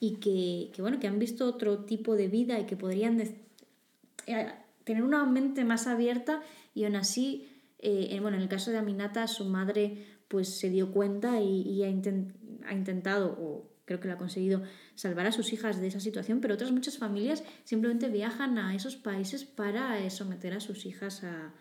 y 0.00 0.16
que, 0.16 0.70
que, 0.74 0.80
bueno, 0.80 0.98
que 0.98 1.06
han 1.06 1.18
visto 1.18 1.44
otro 1.46 1.84
tipo 1.84 2.16
de 2.16 2.28
vida 2.28 2.58
y 2.58 2.64
que 2.64 2.76
podrían 2.76 3.20
eh, 3.20 4.52
tener 4.84 5.02
una 5.02 5.26
mente 5.26 5.62
más 5.64 5.86
abierta 5.86 6.40
y 6.74 6.84
aún 6.84 6.96
así, 6.96 7.46
eh, 7.80 8.18
bueno, 8.22 8.38
en 8.38 8.42
el 8.42 8.48
caso 8.48 8.70
de 8.70 8.78
Aminata, 8.78 9.28
su 9.28 9.44
madre 9.44 10.06
pues 10.26 10.58
se 10.58 10.70
dio 10.70 10.90
cuenta 10.90 11.42
y, 11.42 11.60
y 11.68 11.82
ha, 11.82 11.88
intent, 11.90 12.34
ha 12.66 12.72
intentado, 12.72 13.36
o 13.38 13.68
creo 13.84 14.00
que 14.00 14.08
lo 14.08 14.14
ha 14.14 14.18
conseguido, 14.18 14.62
salvar 14.94 15.26
a 15.26 15.32
sus 15.32 15.52
hijas 15.52 15.82
de 15.82 15.88
esa 15.88 16.00
situación, 16.00 16.40
pero 16.40 16.54
otras 16.54 16.72
muchas 16.72 16.96
familias 16.96 17.44
simplemente 17.64 18.08
viajan 18.08 18.56
a 18.56 18.74
esos 18.74 18.96
países 18.96 19.44
para 19.44 20.02
eh, 20.02 20.08
someter 20.08 20.54
a 20.54 20.60
sus 20.60 20.86
hijas 20.86 21.22
a, 21.24 21.52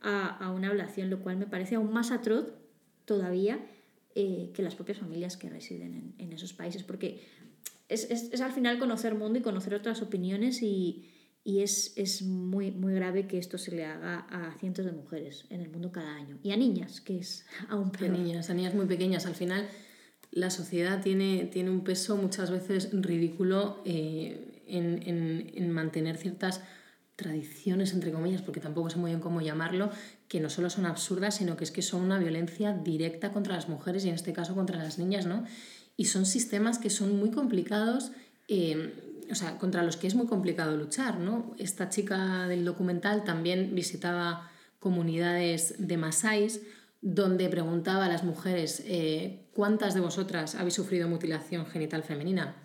a, 0.00 0.28
a 0.28 0.50
una 0.50 0.68
ablación, 0.68 1.10
lo 1.10 1.20
cual 1.20 1.36
me 1.36 1.46
parece 1.46 1.74
aún 1.74 1.92
más 1.92 2.10
atroz 2.10 2.52
todavía 3.04 3.58
eh, 4.14 4.50
que 4.54 4.62
las 4.62 4.74
propias 4.74 4.98
familias 4.98 5.36
que 5.36 5.48
residen 5.48 5.94
en, 5.94 6.14
en 6.18 6.32
esos 6.32 6.52
países, 6.52 6.82
porque 6.82 7.20
es, 7.88 8.10
es, 8.10 8.32
es, 8.32 8.40
al 8.40 8.52
final 8.52 8.78
conocer 8.78 9.14
mundo 9.14 9.38
y 9.38 9.42
conocer 9.42 9.74
otras 9.74 10.02
opiniones 10.02 10.62
y, 10.62 11.08
y 11.44 11.60
es, 11.60 11.92
es 11.96 12.22
muy, 12.22 12.70
muy 12.70 12.94
grave 12.94 13.26
que 13.26 13.38
esto 13.38 13.58
se 13.58 13.72
le 13.72 13.84
haga 13.84 14.26
a 14.30 14.56
cientos 14.58 14.84
de 14.84 14.92
mujeres 14.92 15.44
en 15.50 15.60
el 15.60 15.70
mundo 15.70 15.90
cada 15.90 16.14
año 16.14 16.38
y 16.42 16.52
a 16.52 16.56
niñas, 16.56 17.00
que 17.00 17.18
es 17.18 17.46
aún 17.68 17.90
peor. 17.90 18.10
A 18.10 18.18
niñas, 18.18 18.50
a 18.50 18.54
niñas 18.54 18.74
muy 18.74 18.86
pequeñas. 18.86 19.26
Al 19.26 19.34
final 19.34 19.68
la 20.30 20.50
sociedad 20.50 21.02
tiene, 21.02 21.46
tiene 21.46 21.70
un 21.70 21.82
peso 21.82 22.16
muchas 22.16 22.50
veces 22.50 22.90
ridículo 22.92 23.82
eh, 23.84 24.62
en, 24.66 25.02
en, 25.06 25.52
en 25.54 25.70
mantener 25.70 26.16
ciertas 26.16 26.62
tradiciones, 27.20 27.92
entre 27.92 28.12
comillas, 28.12 28.42
porque 28.42 28.60
tampoco 28.60 28.90
sé 28.90 28.98
muy 28.98 29.10
bien 29.10 29.20
cómo 29.20 29.40
llamarlo, 29.40 29.90
que 30.26 30.40
no 30.40 30.48
solo 30.48 30.70
son 30.70 30.86
absurdas, 30.86 31.36
sino 31.36 31.56
que 31.56 31.64
es 31.64 31.70
que 31.70 31.82
son 31.82 32.02
una 32.02 32.18
violencia 32.18 32.72
directa 32.72 33.32
contra 33.32 33.54
las 33.54 33.68
mujeres 33.68 34.04
y 34.04 34.08
en 34.08 34.14
este 34.14 34.32
caso 34.32 34.54
contra 34.54 34.78
las 34.78 34.98
niñas, 34.98 35.26
¿no? 35.26 35.44
Y 35.96 36.06
son 36.06 36.24
sistemas 36.24 36.78
que 36.78 36.90
son 36.90 37.18
muy 37.18 37.30
complicados, 37.30 38.12
eh, 38.48 38.94
o 39.30 39.34
sea, 39.34 39.58
contra 39.58 39.82
los 39.82 39.96
que 39.96 40.06
es 40.06 40.14
muy 40.14 40.26
complicado 40.26 40.76
luchar, 40.76 41.18
¿no? 41.18 41.54
Esta 41.58 41.88
chica 41.90 42.48
del 42.48 42.64
documental 42.64 43.24
también 43.24 43.74
visitaba 43.74 44.50
comunidades 44.78 45.74
de 45.78 45.96
masáis 45.98 46.60
donde 47.02 47.48
preguntaba 47.48 48.06
a 48.06 48.08
las 48.08 48.24
mujeres 48.24 48.82
eh, 48.86 49.46
¿cuántas 49.54 49.94
de 49.94 50.00
vosotras 50.00 50.54
habéis 50.54 50.74
sufrido 50.74 51.08
mutilación 51.08 51.66
genital 51.66 52.02
femenina? 52.02 52.56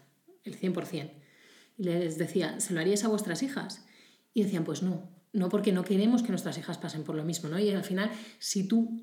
El 0.44 0.60
100%. 0.60 1.12
Y 1.78 1.84
les 1.84 2.18
decía, 2.18 2.60
¿se 2.60 2.74
lo 2.74 2.80
haríais 2.80 3.04
a 3.04 3.08
vuestras 3.08 3.44
hijas? 3.44 3.86
Y 4.36 4.44
decían, 4.44 4.66
pues 4.66 4.84
no, 4.84 5.10
no 5.34 5.50
porque 5.50 5.72
no 5.72 5.84
queremos 5.84 6.22
que 6.22 6.30
nuestras 6.30 6.58
hijas 6.60 6.78
pasen 6.78 7.04
por 7.04 7.16
lo 7.16 7.24
mismo, 7.24 7.50
¿no? 7.50 7.58
Y 7.58 7.72
al 7.72 7.84
final, 7.84 8.12
si 8.38 8.68
tú 8.68 9.02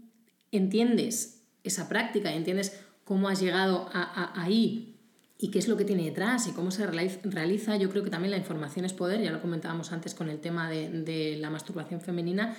entiendes 0.53 1.43
esa 1.65 1.89
práctica 1.89 2.33
y 2.33 2.37
entiendes 2.37 2.79
cómo 3.05 3.29
has 3.29 3.41
llegado 3.41 3.89
a, 3.93 4.41
ahí 4.41 5.01
y 5.39 5.51
qué 5.51 5.59
es 5.59 5.69
lo 5.69 5.77
que 5.77 5.85
tiene 5.85 6.05
detrás 6.05 6.47
y 6.47 6.53
cómo 6.53 6.71
se 6.71 6.87
realiza, 6.87 7.77
yo 7.77 7.91
creo 7.91 8.05
que 8.05 8.11
también 8.11 8.31
la 8.31 8.37
información 8.37 8.85
es 8.85 8.93
poder, 8.93 9.21
ya 9.21 9.33
lo 9.33 9.41
comentábamos 9.41 9.93
antes 9.93 10.15
con 10.15 10.29
el 10.29 10.39
tema 10.39 10.71
de, 10.71 11.37
la 11.41 11.51
masturbación 11.51 12.01
femenina, 12.01 12.57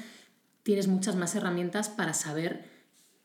tienes 0.64 0.88
muchas 0.88 1.16
más 1.16 1.36
herramientas 1.36 1.90
para 1.90 2.14
saber 2.14 2.66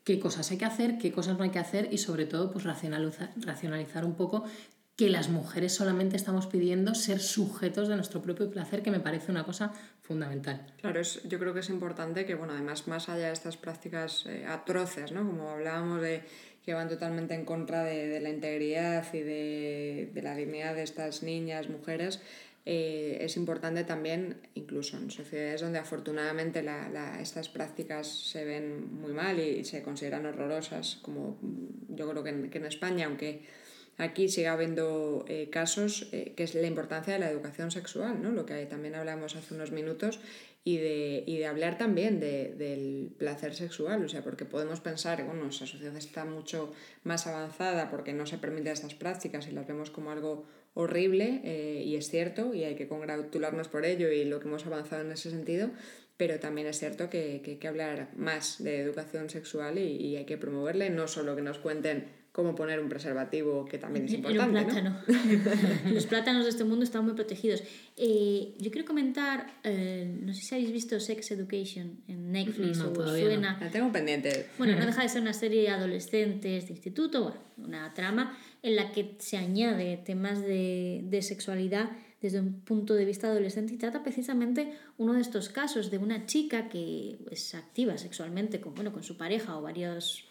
qué 0.05 0.21
cosas 0.21 0.51
hay 0.51 0.59
que 0.59 0.65
hacer, 0.65 0.99
qué 0.99 1.13
cosas 1.13 1.37
no 1.37 1.45
hay 1.45 1.51
que 1.51 1.59
hacer 1.59 1.89
y 1.93 1.99
sobre 1.99 2.25
todo 2.25 2.53
pues 2.53 2.65
racionalizar 2.65 4.05
un 4.05 4.15
poco 4.15 4.45
que 4.99 5.09
las 5.09 5.29
mujeres 5.29 5.73
solamente 5.73 6.17
estamos 6.17 6.49
pidiendo 6.49 6.93
ser 6.97 7.21
sujetos 7.21 7.87
de 7.87 7.95
nuestro 7.95 8.21
propio 8.21 8.51
placer, 8.51 8.83
que 8.83 8.91
me 8.91 8.99
parece 8.99 9.31
una 9.31 9.45
cosa 9.45 9.73
fundamental. 10.03 10.67
Claro, 10.81 10.99
es, 10.99 11.23
yo 11.23 11.39
creo 11.39 11.55
que 11.55 11.61
es 11.61 11.71
importante 11.71 12.27
que, 12.27 12.35
bueno, 12.35 12.53
además, 12.53 12.89
más 12.89 13.09
allá 13.09 13.29
de 13.29 13.33
estas 13.33 13.57
prácticas 13.57 14.27
eh, 14.27 14.45
atroces, 14.45 15.13
¿no? 15.13 15.25
Como 15.25 15.51
hablábamos 15.51 16.03
de 16.03 16.23
que 16.65 16.75
van 16.75 16.89
totalmente 16.89 17.35
en 17.35 17.45
contra 17.45 17.85
de, 17.85 18.09
de 18.09 18.19
la 18.19 18.31
integridad 18.31 19.07
y 19.15 19.21
de, 19.21 20.11
de, 20.13 20.23
la 20.23 20.35
dignidad 20.35 20.75
de 20.75 20.83
estas 20.83 21.23
niñas, 21.23 21.69
mujeres, 21.69 22.21
eh, 22.67 23.19
es 23.21 23.37
importante 23.37 23.85
también, 23.85 24.39
incluso 24.57 24.97
en 24.97 25.13
sociedades 25.13 25.61
donde 25.61 25.79
afortunadamente 25.79 26.61
la, 26.65 26.89
la, 26.89 27.21
estas 27.21 27.49
prácticas 27.49 28.09
se 28.09 28.45
ven 28.45 29.01
muy 29.01 29.13
mal 29.13 29.39
y 29.39 29.65
se 29.65 29.81
consideran 29.81 30.27
horrorosas, 30.27 30.99
como 31.03 31.39
yo 31.89 32.11
creo 32.11 32.25
que 32.25 32.31
en, 32.31 32.51
que 32.51 32.59
en 32.59 32.67
España, 32.67 33.07
aunque 33.07 33.47
aquí 33.99 34.29
sigue 34.29 34.49
habiendo 34.49 35.25
eh, 35.29 35.51
casos 35.51 36.09
eh, 36.13 36.33
que 36.37 36.45
es 36.45 36.55
la 36.55 36.67
importancia 36.67 37.13
de 37.13 37.19
la 37.19 37.31
educación 37.31 37.71
sexual, 37.71 38.23
¿no? 38.23 38.31
lo 38.31 38.47
que 38.47 38.65
también 38.67 38.95
hablamos 38.95 39.37
hace 39.37 39.55
unos 39.55 39.73
minutos, 39.73 40.21
y 40.65 40.77
de, 40.77 41.25
y 41.27 41.39
de 41.39 41.47
hablar 41.47 41.79
también 41.79 42.21
de, 42.21 42.55
del 42.55 43.11
placer 43.17 43.55
sexual, 43.55 44.05
o 44.05 44.09
sea, 44.09 44.23
porque 44.23 44.45
podemos 44.45 44.81
pensar 44.81 45.25
bueno, 45.25 45.45
nuestra 45.45 45.67
sociedad 45.67 45.97
está 45.97 46.25
mucho 46.25 46.73
más 47.05 47.27
avanzada 47.27 47.91
porque 47.91 48.13
no 48.13 48.27
se 48.27 48.39
permiten 48.39 48.73
estas 48.73 48.95
prácticas 48.95 49.49
y 49.49 49.53
las 49.53 49.67
vemos 49.67 49.91
como 49.91 50.11
algo 50.11 50.45
horrible, 50.75 51.41
eh, 51.45 51.83
y 51.87 51.97
es 51.97 52.11
cierto, 52.11 52.55
y 52.55 52.65
hay 52.65 52.75
que 52.75 52.87
congratularnos 52.87 53.69
por 53.69 53.87
ello 53.87 54.11
y 54.11 54.25
lo 54.25 54.41
que 54.41 54.49
hemos 54.49 54.67
avanzado 54.67 55.03
en 55.03 55.13
ese 55.13 55.31
sentido, 55.31 55.71
pero 56.19 56.39
también 56.39 56.67
es 56.67 56.79
cierto 56.79 57.09
que, 57.09 57.41
que 57.43 57.53
hay 57.53 57.57
que 57.57 57.69
hablar 57.69 58.11
más 58.15 58.63
de 58.63 58.81
educación 58.81 59.31
sexual 59.31 59.79
y, 59.79 59.97
y 59.97 60.17
hay 60.17 60.27
que 60.27 60.37
promoverle, 60.37 60.91
no 60.91 61.09
solo 61.09 61.35
que 61.35 61.43
nos 61.43 61.59
cuenten 61.59 62.18
cómo 62.39 62.55
poner 62.55 62.79
un 62.79 62.89
preservativo, 62.89 63.65
que 63.65 63.79
también 63.79 64.05
es 64.05 64.13
importante. 64.13 64.61
Un 64.61 64.65
plátano. 64.65 64.97
¿no? 65.09 65.91
Los 65.93 66.07
plátanos 66.07 66.45
de 66.45 66.51
este 66.51 66.63
mundo 66.63 66.85
están 66.85 67.05
muy 67.05 67.15
protegidos. 67.15 67.65
Eh, 67.97 68.55
yo 68.61 68.71
quiero 68.71 68.87
comentar, 68.87 69.55
eh, 69.65 70.09
no 70.23 70.33
sé 70.33 70.43
si 70.43 70.55
habéis 70.55 70.71
visto 70.71 71.01
Sex 71.01 71.33
Education 71.33 71.99
en 72.07 72.31
Netflix 72.31 72.79
no, 72.79 72.93
o 72.93 72.95
suena. 72.95 73.55
No. 73.55 73.65
La 73.65 73.73
tengo 73.73 73.91
pendiente. 73.91 74.47
Bueno, 74.57 74.79
no 74.79 74.87
deja 74.87 75.03
de 75.03 75.09
ser 75.09 75.21
una 75.21 75.33
serie 75.33 75.63
de 75.63 75.71
adolescentes 75.71 76.69
de 76.69 76.73
instituto, 76.75 77.25
bueno, 77.25 77.41
una 77.57 77.93
trama 77.93 78.39
en 78.63 78.77
la 78.77 78.93
que 78.93 79.17
se 79.19 79.37
añade 79.37 79.97
temas 79.97 80.41
de, 80.41 81.01
de 81.03 81.23
sexualidad 81.23 81.91
desde 82.23 82.39
un 82.39 82.61
punto 82.61 82.95
de 82.95 83.05
vista 83.05 83.27
adolescente 83.27 83.75
y 83.75 83.79
trata 83.79 84.05
precisamente 84.05 84.75
uno 84.97 85.15
de 85.15 85.23
estos 85.23 85.49
casos 85.49 85.91
de 85.91 85.99
una 85.99 86.25
chica 86.27 86.69
que 86.69 87.19
es 87.33 87.57
activa 87.57 87.99
sexualmente 87.99 88.61
con, 88.61 88.77
bueno, 88.77 88.93
con 88.93 89.03
su 89.03 89.17
pareja 89.17 89.59
o 89.59 89.63
varios 89.63 90.28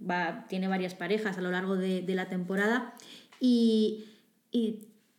va, 0.00 0.46
tiene 0.48 0.68
varias 0.68 0.94
parejas 0.94 1.38
a 1.38 1.40
lo 1.40 1.50
largo 1.50 1.76
de, 1.76 2.04
la 2.08 2.28
temporada 2.28 2.94
y, 3.40 4.04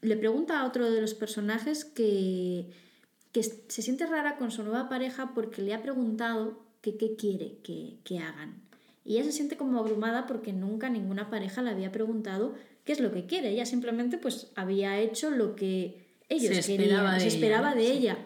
le 0.02 0.18
pregunta 0.18 0.60
a 0.60 0.66
otro 0.68 0.92
de 0.92 1.02
los 1.02 1.16
personajes 1.16 1.84
que, 1.84 2.68
que, 3.32 3.42
se 3.42 3.82
siente 3.82 4.06
rara 4.06 4.38
con 4.38 4.52
su 4.52 4.64
nueva 4.64 4.88
pareja 4.88 5.32
porque 5.34 5.64
le 5.64 5.74
ha 5.74 5.82
preguntado 5.82 6.64
que 6.82 6.96
qué 6.96 7.16
quiere 7.16 7.58
que, 7.64 7.98
que 8.04 8.20
hagan. 8.20 8.62
Y 9.04 9.16
ella 9.16 9.24
se 9.24 9.32
siente 9.32 9.58
como 9.58 9.80
abrumada 9.80 10.28
porque 10.28 10.54
nunca 10.54 10.90
ninguna 10.90 11.30
pareja 11.32 11.64
le 11.64 11.72
había 11.72 11.92
preguntado 11.92 12.54
qué 12.84 12.94
es 12.94 13.00
lo 13.00 13.12
que 13.12 13.26
quiere. 13.26 13.50
Ella 13.50 13.66
simplemente 13.66 14.18
pues 14.18 14.52
había 14.56 15.00
hecho 15.00 15.32
lo 15.32 15.56
que 15.56 16.06
ellos 16.30 16.66
se 16.66 16.78
querían, 16.78 17.20
se 17.20 17.28
esperaba 17.28 17.76
de 17.76 17.92
ella. 17.92 18.18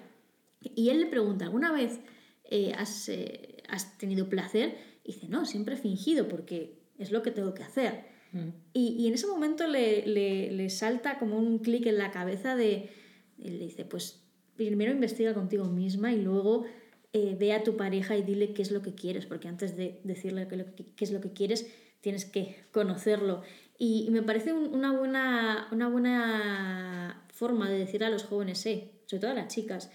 Y 0.62 0.90
él 0.90 1.00
le 1.00 1.06
pregunta, 1.06 1.46
¿alguna 1.46 1.72
vez 1.72 2.00
eh, 2.46 2.74
has, 2.78 3.10
eh, 3.10 3.58
has, 3.70 3.98
tenido 3.98 4.30
placer? 4.30 4.78
Y 5.10 5.14
dice, 5.14 5.28
no, 5.28 5.46
siempre 5.46 5.76
he 5.76 5.78
fingido 5.78 6.28
porque 6.28 6.78
es 6.98 7.12
lo 7.12 7.22
que 7.24 7.32
tengo 7.32 7.54
que 7.54 7.64
hacer. 7.64 8.06
Mm. 8.32 8.50
Y, 8.74 8.96
y, 9.00 9.08
en 9.08 9.16
ese 9.16 9.28
momento 9.28 9.66
le, 9.68 10.06
le, 10.06 10.52
le 10.52 10.70
salta 10.70 11.18
como 11.18 11.40
un 11.40 11.60
clic 11.60 11.88
en 11.88 11.98
la 11.98 12.12
cabeza 12.12 12.56
de, 12.56 12.90
le 13.38 13.58
dice, 13.58 13.86
pues 13.86 14.22
primero 14.56 14.92
investiga 14.92 15.34
contigo 15.34 15.66
misma 15.66 16.12
y 16.12 16.22
luego 16.22 16.66
eh, 17.12 17.36
ve 17.40 17.54
a 17.54 17.64
tu 17.64 17.76
pareja 17.76 18.16
y 18.18 18.22
dile 18.22 18.54
qué 18.54 18.62
es 18.62 18.72
lo 18.72 18.84
que 18.84 18.94
quieres, 18.94 19.26
porque 19.26 19.48
antes 19.48 19.76
de 19.76 20.00
decirle 20.04 20.48
qué, 20.96 21.04
es 21.04 21.12
lo 21.12 21.22
que 21.22 21.34
quieres, 21.34 21.68
tienes 22.02 22.26
que 22.26 22.66
conocerlo. 22.72 23.42
Y, 23.80 24.10
me 24.12 24.22
parece 24.22 24.54
una, 24.54 24.92
buena, 24.92 25.68
una 25.72 25.90
buena 25.90 27.26
forma 27.34 27.70
de 27.70 27.80
decir 27.80 28.04
a 28.04 28.10
los 28.10 28.26
jóvenes, 28.26 28.64
eh, 28.66 28.92
sobre 29.08 29.22
todo 29.22 29.32
a 29.32 29.36
las 29.36 29.48
chicas, 29.48 29.90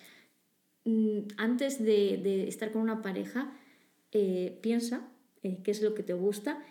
mm, 0.85 1.19
antes 1.37 1.85
de, 1.85 2.49
estar 2.49 2.73
con 2.73 2.83
una 2.83 3.01
pareja, 3.01 3.57
eh, 4.15 4.59
piensa 4.63 5.09
eh, 5.43 5.59
qué 5.63 5.71
es 5.71 5.83
lo 5.83 5.95
que 5.95 6.03
te 6.03 6.15
gusta 6.15 6.63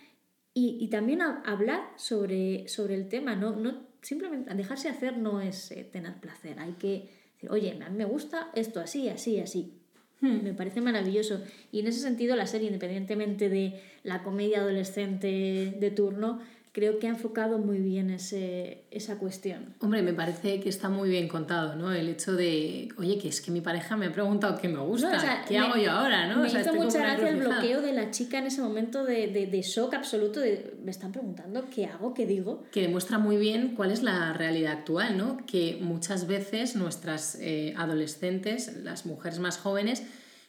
y, 0.56 0.88
también 0.90 1.22
hablar 1.22 1.82
sobre, 1.96 2.68
sobre 2.68 2.94
el 2.94 3.10
tema, 3.10 3.36
no, 3.36 3.56
no 3.56 3.88
simplemente 4.02 4.54
dejarse 4.54 4.88
hacer 4.88 5.18
no 5.18 5.42
es 5.42 5.74
tener 5.92 6.20
placer, 6.20 6.60
hay 6.60 6.74
que 6.74 7.10
decir, 7.34 7.50
oye, 7.50 7.72
a 7.72 7.90
mí 7.90 7.98
me 7.98 8.06
gusta 8.06 8.52
esto 8.54 8.80
así, 8.80 9.10
así, 9.10 9.40
así, 9.40 9.84
Hmm. 10.24 10.42
Me 10.42 10.54
parece 10.54 10.80
maravilloso. 10.80 11.42
Y 11.70 11.82
en 11.82 11.88
ese 11.88 12.00
sentido, 12.00 12.38
la 12.38 12.48
serie, 12.48 12.68
independientemente 12.68 13.50
de 13.50 13.82
la 14.04 14.24
comedia 14.24 14.60
adolescente 14.60 15.76
de 15.78 15.92
turno, 15.92 16.40
creo 16.74 16.98
que 16.98 17.06
ha 17.06 17.12
enfocado 17.12 17.60
muy 17.60 17.80
bien 17.80 18.10
ese, 18.10 18.86
esa 18.90 19.20
cuestión. 19.20 19.76
Hombre, 19.80 20.02
me 20.02 20.12
parece 20.12 20.60
que 20.60 20.70
está 20.70 20.90
muy 20.90 21.08
bien 21.08 21.28
contado, 21.28 21.76
¿no? 21.76 21.94
El 21.94 22.10
hecho 22.10 22.34
de, 22.34 22.90
oye, 22.98 23.20
que 23.20 23.28
es 23.28 23.42
que 23.42 23.52
mi 23.52 23.62
pareja 23.62 23.96
me 23.96 24.08
ha 24.08 24.12
preguntado 24.12 24.58
qué 24.60 24.68
me 24.68 24.80
gusta, 24.80 25.46
¿qué 25.48 25.60
hago 25.60 25.78
yo 25.78 25.92
ahora, 25.92 26.28
no? 26.28 26.42
Me 26.42 26.48
hizo 26.48 26.74
mucha 26.74 26.98
gracia 26.98 27.30
el 27.30 27.40
bloqueo 27.42 27.82
de 27.82 27.94
la 27.94 28.10
chica 28.10 28.40
en 28.40 28.48
ese 28.48 28.62
momento 28.62 29.06
de, 29.06 29.28
de, 29.28 29.46
de, 29.46 29.62
shock 29.62 29.94
absoluto, 29.94 30.40
de 30.40 30.76
me 30.84 30.90
están 30.90 31.12
preguntando 31.12 31.70
qué 31.70 31.86
hago, 31.86 32.16
qué 32.16 32.26
digo. 32.26 32.64
Que 32.72 32.82
demuestra 32.82 33.20
muy 33.20 33.38
bien 33.38 33.76
cuál 33.76 33.92
es 33.92 34.02
la 34.02 34.34
realidad 34.34 34.74
actual, 34.74 35.16
¿no? 35.16 35.38
Que 35.46 35.78
muchas 35.80 36.26
veces 36.26 36.76
nuestras 36.76 37.38
eh, 37.40 37.76
adolescentes, 37.78 38.76
las 38.78 39.06
mujeres 39.06 39.38
más 39.38 39.60
jóvenes, 39.60 40.02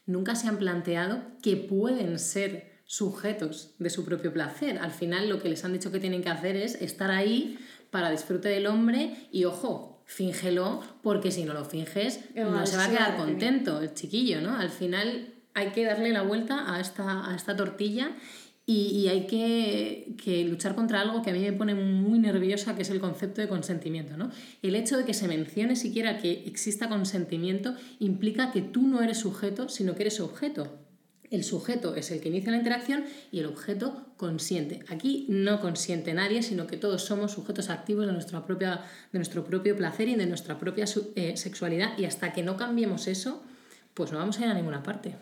nunca 0.06 0.36
se 0.36 0.48
han 0.48 0.56
planteado 0.56 1.20
que 1.42 1.56
pueden 1.56 2.18
ser 2.18 2.73
sujetos 2.86 3.74
de 3.78 3.90
su 3.90 4.04
propio 4.04 4.32
placer. 4.32 4.78
Al 4.78 4.90
final 4.90 5.28
lo 5.28 5.40
que 5.40 5.48
les 5.48 5.64
han 5.64 5.72
dicho 5.72 5.90
que 5.90 6.00
tienen 6.00 6.22
que 6.22 6.30
hacer 6.30 6.56
es 6.56 6.74
estar 6.76 7.10
ahí 7.10 7.58
para 7.90 8.10
disfrute 8.10 8.48
del 8.48 8.66
hombre 8.66 9.28
y 9.30 9.44
ojo, 9.44 10.02
fíngelo 10.04 10.82
porque 11.02 11.30
si 11.30 11.44
no 11.44 11.54
lo 11.54 11.64
finges 11.64 12.20
no 12.34 12.66
se 12.66 12.76
va 12.76 12.86
a 12.86 12.90
quedar 12.90 13.16
contento 13.16 13.80
el 13.80 13.94
chiquillo, 13.94 14.40
¿no? 14.40 14.56
Al 14.56 14.70
final 14.70 15.32
hay 15.54 15.70
que 15.70 15.84
darle 15.84 16.10
la 16.10 16.22
vuelta 16.22 16.74
a 16.74 16.80
esta, 16.80 17.30
a 17.30 17.34
esta 17.34 17.56
tortilla 17.56 18.10
y, 18.66 19.08
hay 19.08 19.26
que, 19.26 20.14
que, 20.22 20.42
luchar 20.44 20.74
contra 20.74 21.02
algo 21.02 21.20
que 21.20 21.28
a 21.28 21.32
mí 21.34 21.40
me 21.40 21.52
pone 21.52 21.74
muy 21.74 22.18
nerviosa, 22.18 22.74
que 22.74 22.80
es 22.80 22.88
el 22.88 22.98
concepto 22.98 23.42
de 23.42 23.48
consentimiento. 23.48 24.16
¿no? 24.16 24.30
El 24.62 24.74
hecho 24.74 24.96
de 24.96 25.04
que 25.04 25.12
se 25.12 25.28
mencione 25.28 25.76
siquiera 25.76 26.16
que 26.16 26.44
exista 26.46 26.88
consentimiento 26.88 27.74
implica 27.98 28.52
que 28.52 28.62
tú 28.62 28.86
no 28.86 29.02
eres 29.02 29.18
sujeto, 29.18 29.68
sino 29.68 29.94
que 29.94 30.04
eres 30.04 30.18
objeto. 30.18 30.83
El 31.34 31.42
sujeto 31.42 31.96
es 31.96 32.12
el 32.12 32.20
que 32.20 32.28
inicia 32.28 32.52
la 32.52 32.58
interacción 32.58 33.04
y 33.32 33.40
el 33.40 33.46
objeto 33.46 34.06
consiente. 34.16 34.84
Aquí 34.88 35.26
no 35.28 35.60
consiente 35.60 36.14
nadie, 36.14 36.44
sino 36.44 36.68
que 36.68 36.76
todos 36.76 37.02
somos 37.02 37.32
sujetos 37.32 37.70
activos 37.70 38.06
de, 38.06 38.12
nuestra 38.12 38.46
propia, 38.46 38.82
de 39.12 39.18
nuestro 39.18 39.44
propio 39.44 39.76
placer 39.76 40.08
y 40.08 40.14
de 40.14 40.26
nuestra 40.26 40.60
propia 40.60 40.84
eh, 41.16 41.36
sexualidad 41.36 41.98
y 41.98 42.04
hasta 42.04 42.32
que 42.32 42.44
no 42.44 42.56
cambiemos 42.56 43.08
eso, 43.08 43.42
pues 43.94 44.12
no 44.12 44.18
vamos 44.18 44.38
a 44.38 44.44
ir 44.44 44.50
a 44.52 44.54
ninguna 44.54 44.84
parte. 44.84 45.16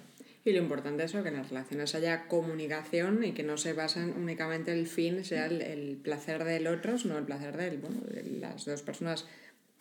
Y 0.45 0.53
lo 0.53 0.59
importante 0.59 1.03
es 1.05 1.13
que 1.13 1.19
en 1.19 1.37
las 1.37 1.49
relaciones 1.49 1.95
haya 1.95 2.29
comunicación 2.29 3.25
y 3.25 3.33
que 3.33 3.43
no 3.43 3.57
se 3.57 3.73
basen 3.73 4.13
únicamente 4.15 4.71
el 4.79 4.87
fin, 4.87 5.25
sea 5.25 5.47
el, 5.47 5.97
placer 6.03 6.45
del 6.45 6.67
otro, 6.67 6.99
sino 6.99 7.17
el 7.17 7.25
placer 7.25 7.53
bueno, 7.81 8.03
de 8.11 8.39
las 8.39 8.67
dos 8.67 8.83
personas 8.83 9.25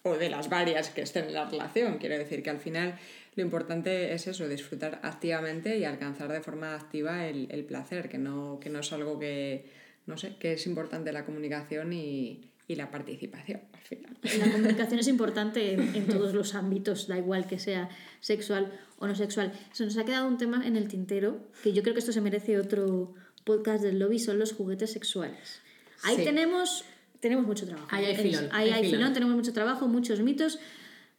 o 0.04 0.16
de 0.16 0.30
las 0.30 0.50
varias 0.50 0.92
que 0.92 1.02
estén 1.02 1.26
en 1.26 1.34
la 1.34 1.50
relación. 1.50 1.98
Quiero 1.98 2.18
decir 2.18 2.42
que 2.42 2.52
al 2.52 2.60
final 2.60 2.98
lo 3.36 3.44
importante 3.44 4.14
es 4.14 4.28
eso, 4.28 4.48
disfrutar 4.48 5.00
activamente 5.04 5.78
y 5.78 5.86
alcanzar 5.86 6.32
de 6.32 6.42
forma 6.42 6.76
activa 6.76 7.26
el, 7.28 7.48
el 7.52 7.64
placer, 7.64 8.10
que 8.10 8.18
no, 8.18 8.60
que 8.60 8.70
no 8.70 8.80
es 8.80 8.92
algo 8.92 9.20
que, 9.20 9.66
no 10.06 10.18
sé, 10.18 10.36
que 10.38 10.54
es 10.54 10.68
importante 10.68 11.14
la 11.14 11.26
comunicación 11.26 11.94
y, 11.94 12.52
y 12.68 12.76
la 12.76 12.92
participación 12.92 13.62
al 13.74 13.82
final. 13.82 14.18
La 14.38 14.52
comunicación 14.52 15.00
es 15.00 15.08
importante 15.08 15.74
en, 15.74 15.96
en, 15.96 16.08
todos 16.08 16.34
los 16.34 16.56
ámbitos, 16.56 17.08
da 17.08 17.18
igual 17.18 17.48
que 17.48 17.58
sea 17.58 17.90
sexual 18.20 18.78
o 19.00 19.08
no 19.08 19.16
sexual. 19.16 19.54
Se 19.72 19.86
nos 19.86 19.98
ha 19.98 20.04
quedado 20.04 20.28
un 20.28 20.38
tema 20.38 20.68
en 20.68 20.76
el 20.76 20.90
tintero, 20.90 21.40
que 21.64 21.72
yo 21.72 21.84
creo 21.84 21.94
que 21.94 22.00
esto 22.00 22.12
se 22.12 22.22
merece 22.22 22.60
otro 22.60 23.14
podcast 23.46 23.82
del 23.82 24.00
lobby, 24.00 24.20
son 24.20 24.40
los 24.40 24.54
juguetes 24.54 24.92
sexuales. 24.92 25.62
Ahí 26.04 26.18
tenemos, 26.18 26.84
tenemos 27.20 27.46
mucho 27.46 27.66
trabajo. 27.66 27.88
Ahí 27.92 28.06
hay 28.06 28.16
filón. 28.16 28.50
Ahí 28.52 28.70
hay, 28.72 28.92
filón. 28.92 29.14
tenemos 29.14 29.36
mucho 29.36 29.54
trabajo, 29.54 29.88
muchos 29.88 30.20
mitos. 30.22 30.60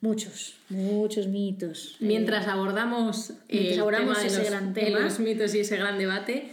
Muchos, 0.02 0.56
muchos 0.68 1.28
mitos. 1.28 1.96
Mientras 2.00 2.48
abordamos, 2.48 3.34
el 3.48 3.80
abordamos 3.80 4.22
ese 4.22 4.40
los, 4.40 4.50
gran 4.50 4.74
tema. 4.74 4.98
los 4.98 5.20
mitos 5.20 5.54
y 5.54 5.60
ese 5.60 5.76
gran 5.76 5.96
debate, 5.96 6.52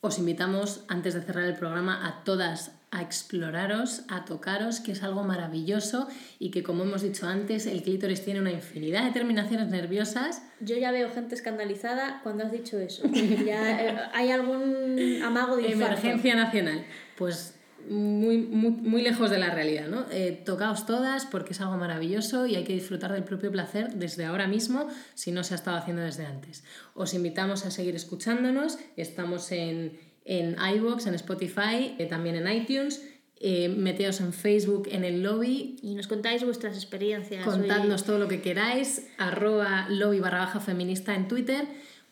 os 0.00 0.18
invitamos, 0.18 0.82
antes 0.88 1.12
de 1.12 1.20
cerrar 1.20 1.44
el 1.44 1.54
programa, 1.54 2.06
a 2.06 2.24
todas 2.24 2.72
a 2.90 3.02
exploraros, 3.02 4.02
a 4.08 4.24
tocaros, 4.24 4.80
que 4.80 4.92
es 4.92 5.02
algo 5.02 5.24
maravilloso 5.24 6.08
y 6.38 6.50
que, 6.50 6.62
como 6.62 6.84
hemos 6.84 7.02
dicho 7.02 7.26
antes, 7.26 7.66
el 7.66 7.82
clítoris 7.82 8.24
tiene 8.24 8.40
una 8.40 8.52
infinidad 8.52 9.04
de 9.04 9.10
terminaciones 9.10 9.68
nerviosas. 9.68 10.42
Yo 10.60 10.76
ya 10.76 10.92
veo 10.92 11.10
gente 11.10 11.34
escandalizada 11.34 12.20
cuando 12.22 12.44
has 12.44 12.52
dicho 12.52 12.78
eso. 12.78 13.02
ya 13.44 13.82
eh, 13.82 13.98
hay 14.14 14.30
algún 14.30 15.20
amago 15.22 15.56
de 15.56 15.72
Emergencia 15.72 16.34
nacional. 16.36 16.86
Pues 17.18 17.55
muy, 17.90 18.38
muy, 18.38 18.70
muy, 18.70 19.02
lejos 19.02 19.30
de 19.30 19.38
la 19.38 19.50
realidad, 19.50 19.88
¿no? 19.88 20.06
Eh, 20.10 20.42
tocaos 20.44 20.86
todas 20.86 21.26
porque 21.26 21.52
es 21.52 21.60
algo 21.60 21.76
maravilloso 21.76 22.46
y 22.46 22.56
hay 22.56 22.64
que 22.64 22.72
disfrutar 22.72 23.12
del 23.12 23.24
propio 23.24 23.50
placer 23.50 23.94
desde 23.94 24.24
ahora 24.24 24.46
mismo 24.46 24.88
si 25.14 25.32
no 25.32 25.44
se 25.44 25.54
ha 25.54 25.56
estado 25.56 25.76
haciendo 25.76 26.02
desde 26.02 26.26
antes. 26.26 26.64
Os 26.94 27.14
invitamos 27.14 27.64
a 27.64 27.70
seguir 27.70 27.94
escuchándonos, 27.94 28.78
estamos 28.96 29.50
en 29.52 29.98
en 30.26 30.56
iVoox, 30.76 31.06
en 31.06 31.14
Spotify, 31.14 31.94
eh, 31.98 32.06
también 32.06 32.36
en 32.36 32.52
iTunes. 32.52 33.02
Eh, 33.38 33.68
meteos 33.68 34.20
en 34.20 34.32
Facebook, 34.32 34.88
en 34.90 35.04
el 35.04 35.22
lobby. 35.22 35.76
Y 35.82 35.94
nos 35.94 36.06
contáis 36.06 36.42
vuestras 36.42 36.74
experiencias. 36.74 37.44
Contadnos 37.44 38.04
todo 38.04 38.18
lo 38.18 38.28
que 38.28 38.40
queráis. 38.40 39.06
Arroba 39.18 39.86
lobby 39.88 40.20
barra 40.20 40.38
baja 40.38 40.58
feminista 40.58 41.14
en 41.14 41.28
Twitter. 41.28 41.64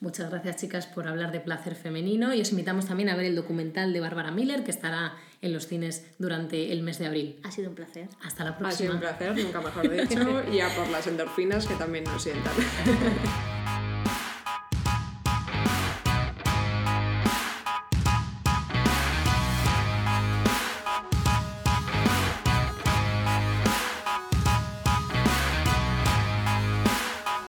Muchas 0.05 0.29
gracias 0.29 0.57
chicas 0.57 0.87
por 0.87 1.09
hablar 1.09 1.33
de 1.33 1.41
placer 1.41 1.75
femenino 1.75 2.35
y 2.35 2.43
os 2.43 2.51
invitamos 2.51 2.85
también 2.85 3.09
a 3.09 3.17
ver 3.17 3.25
el 3.25 3.35
documental 3.35 3.95
de 3.95 4.01
Bárbara 4.01 4.31
Miller 4.31 4.63
que 4.63 4.71
estará 4.71 5.15
en 5.41 5.55
los 5.55 5.67
cines 5.67 6.05
durante 6.19 6.73
el 6.73 6.83
mes 6.83 6.99
de 6.99 7.07
abril. 7.07 7.41
Ha 7.43 7.51
sido 7.51 7.71
un 7.71 7.75
placer. 7.75 8.11
Hasta 8.23 8.45
la 8.45 8.59
próxima. 8.59 8.69
Ha 8.69 8.77
sido 8.77 8.93
un 8.93 9.01
placer, 9.01 9.35
nunca 9.43 9.63
mejor 9.63 9.91
dicho, 9.91 10.43
y 10.53 10.61
a 10.61 10.69
por 10.77 10.91
las 10.91 11.07
endorfinas 11.07 11.67
que 11.67 11.75
también 11.77 12.05
nos 12.05 12.23
sientan. 12.23 12.53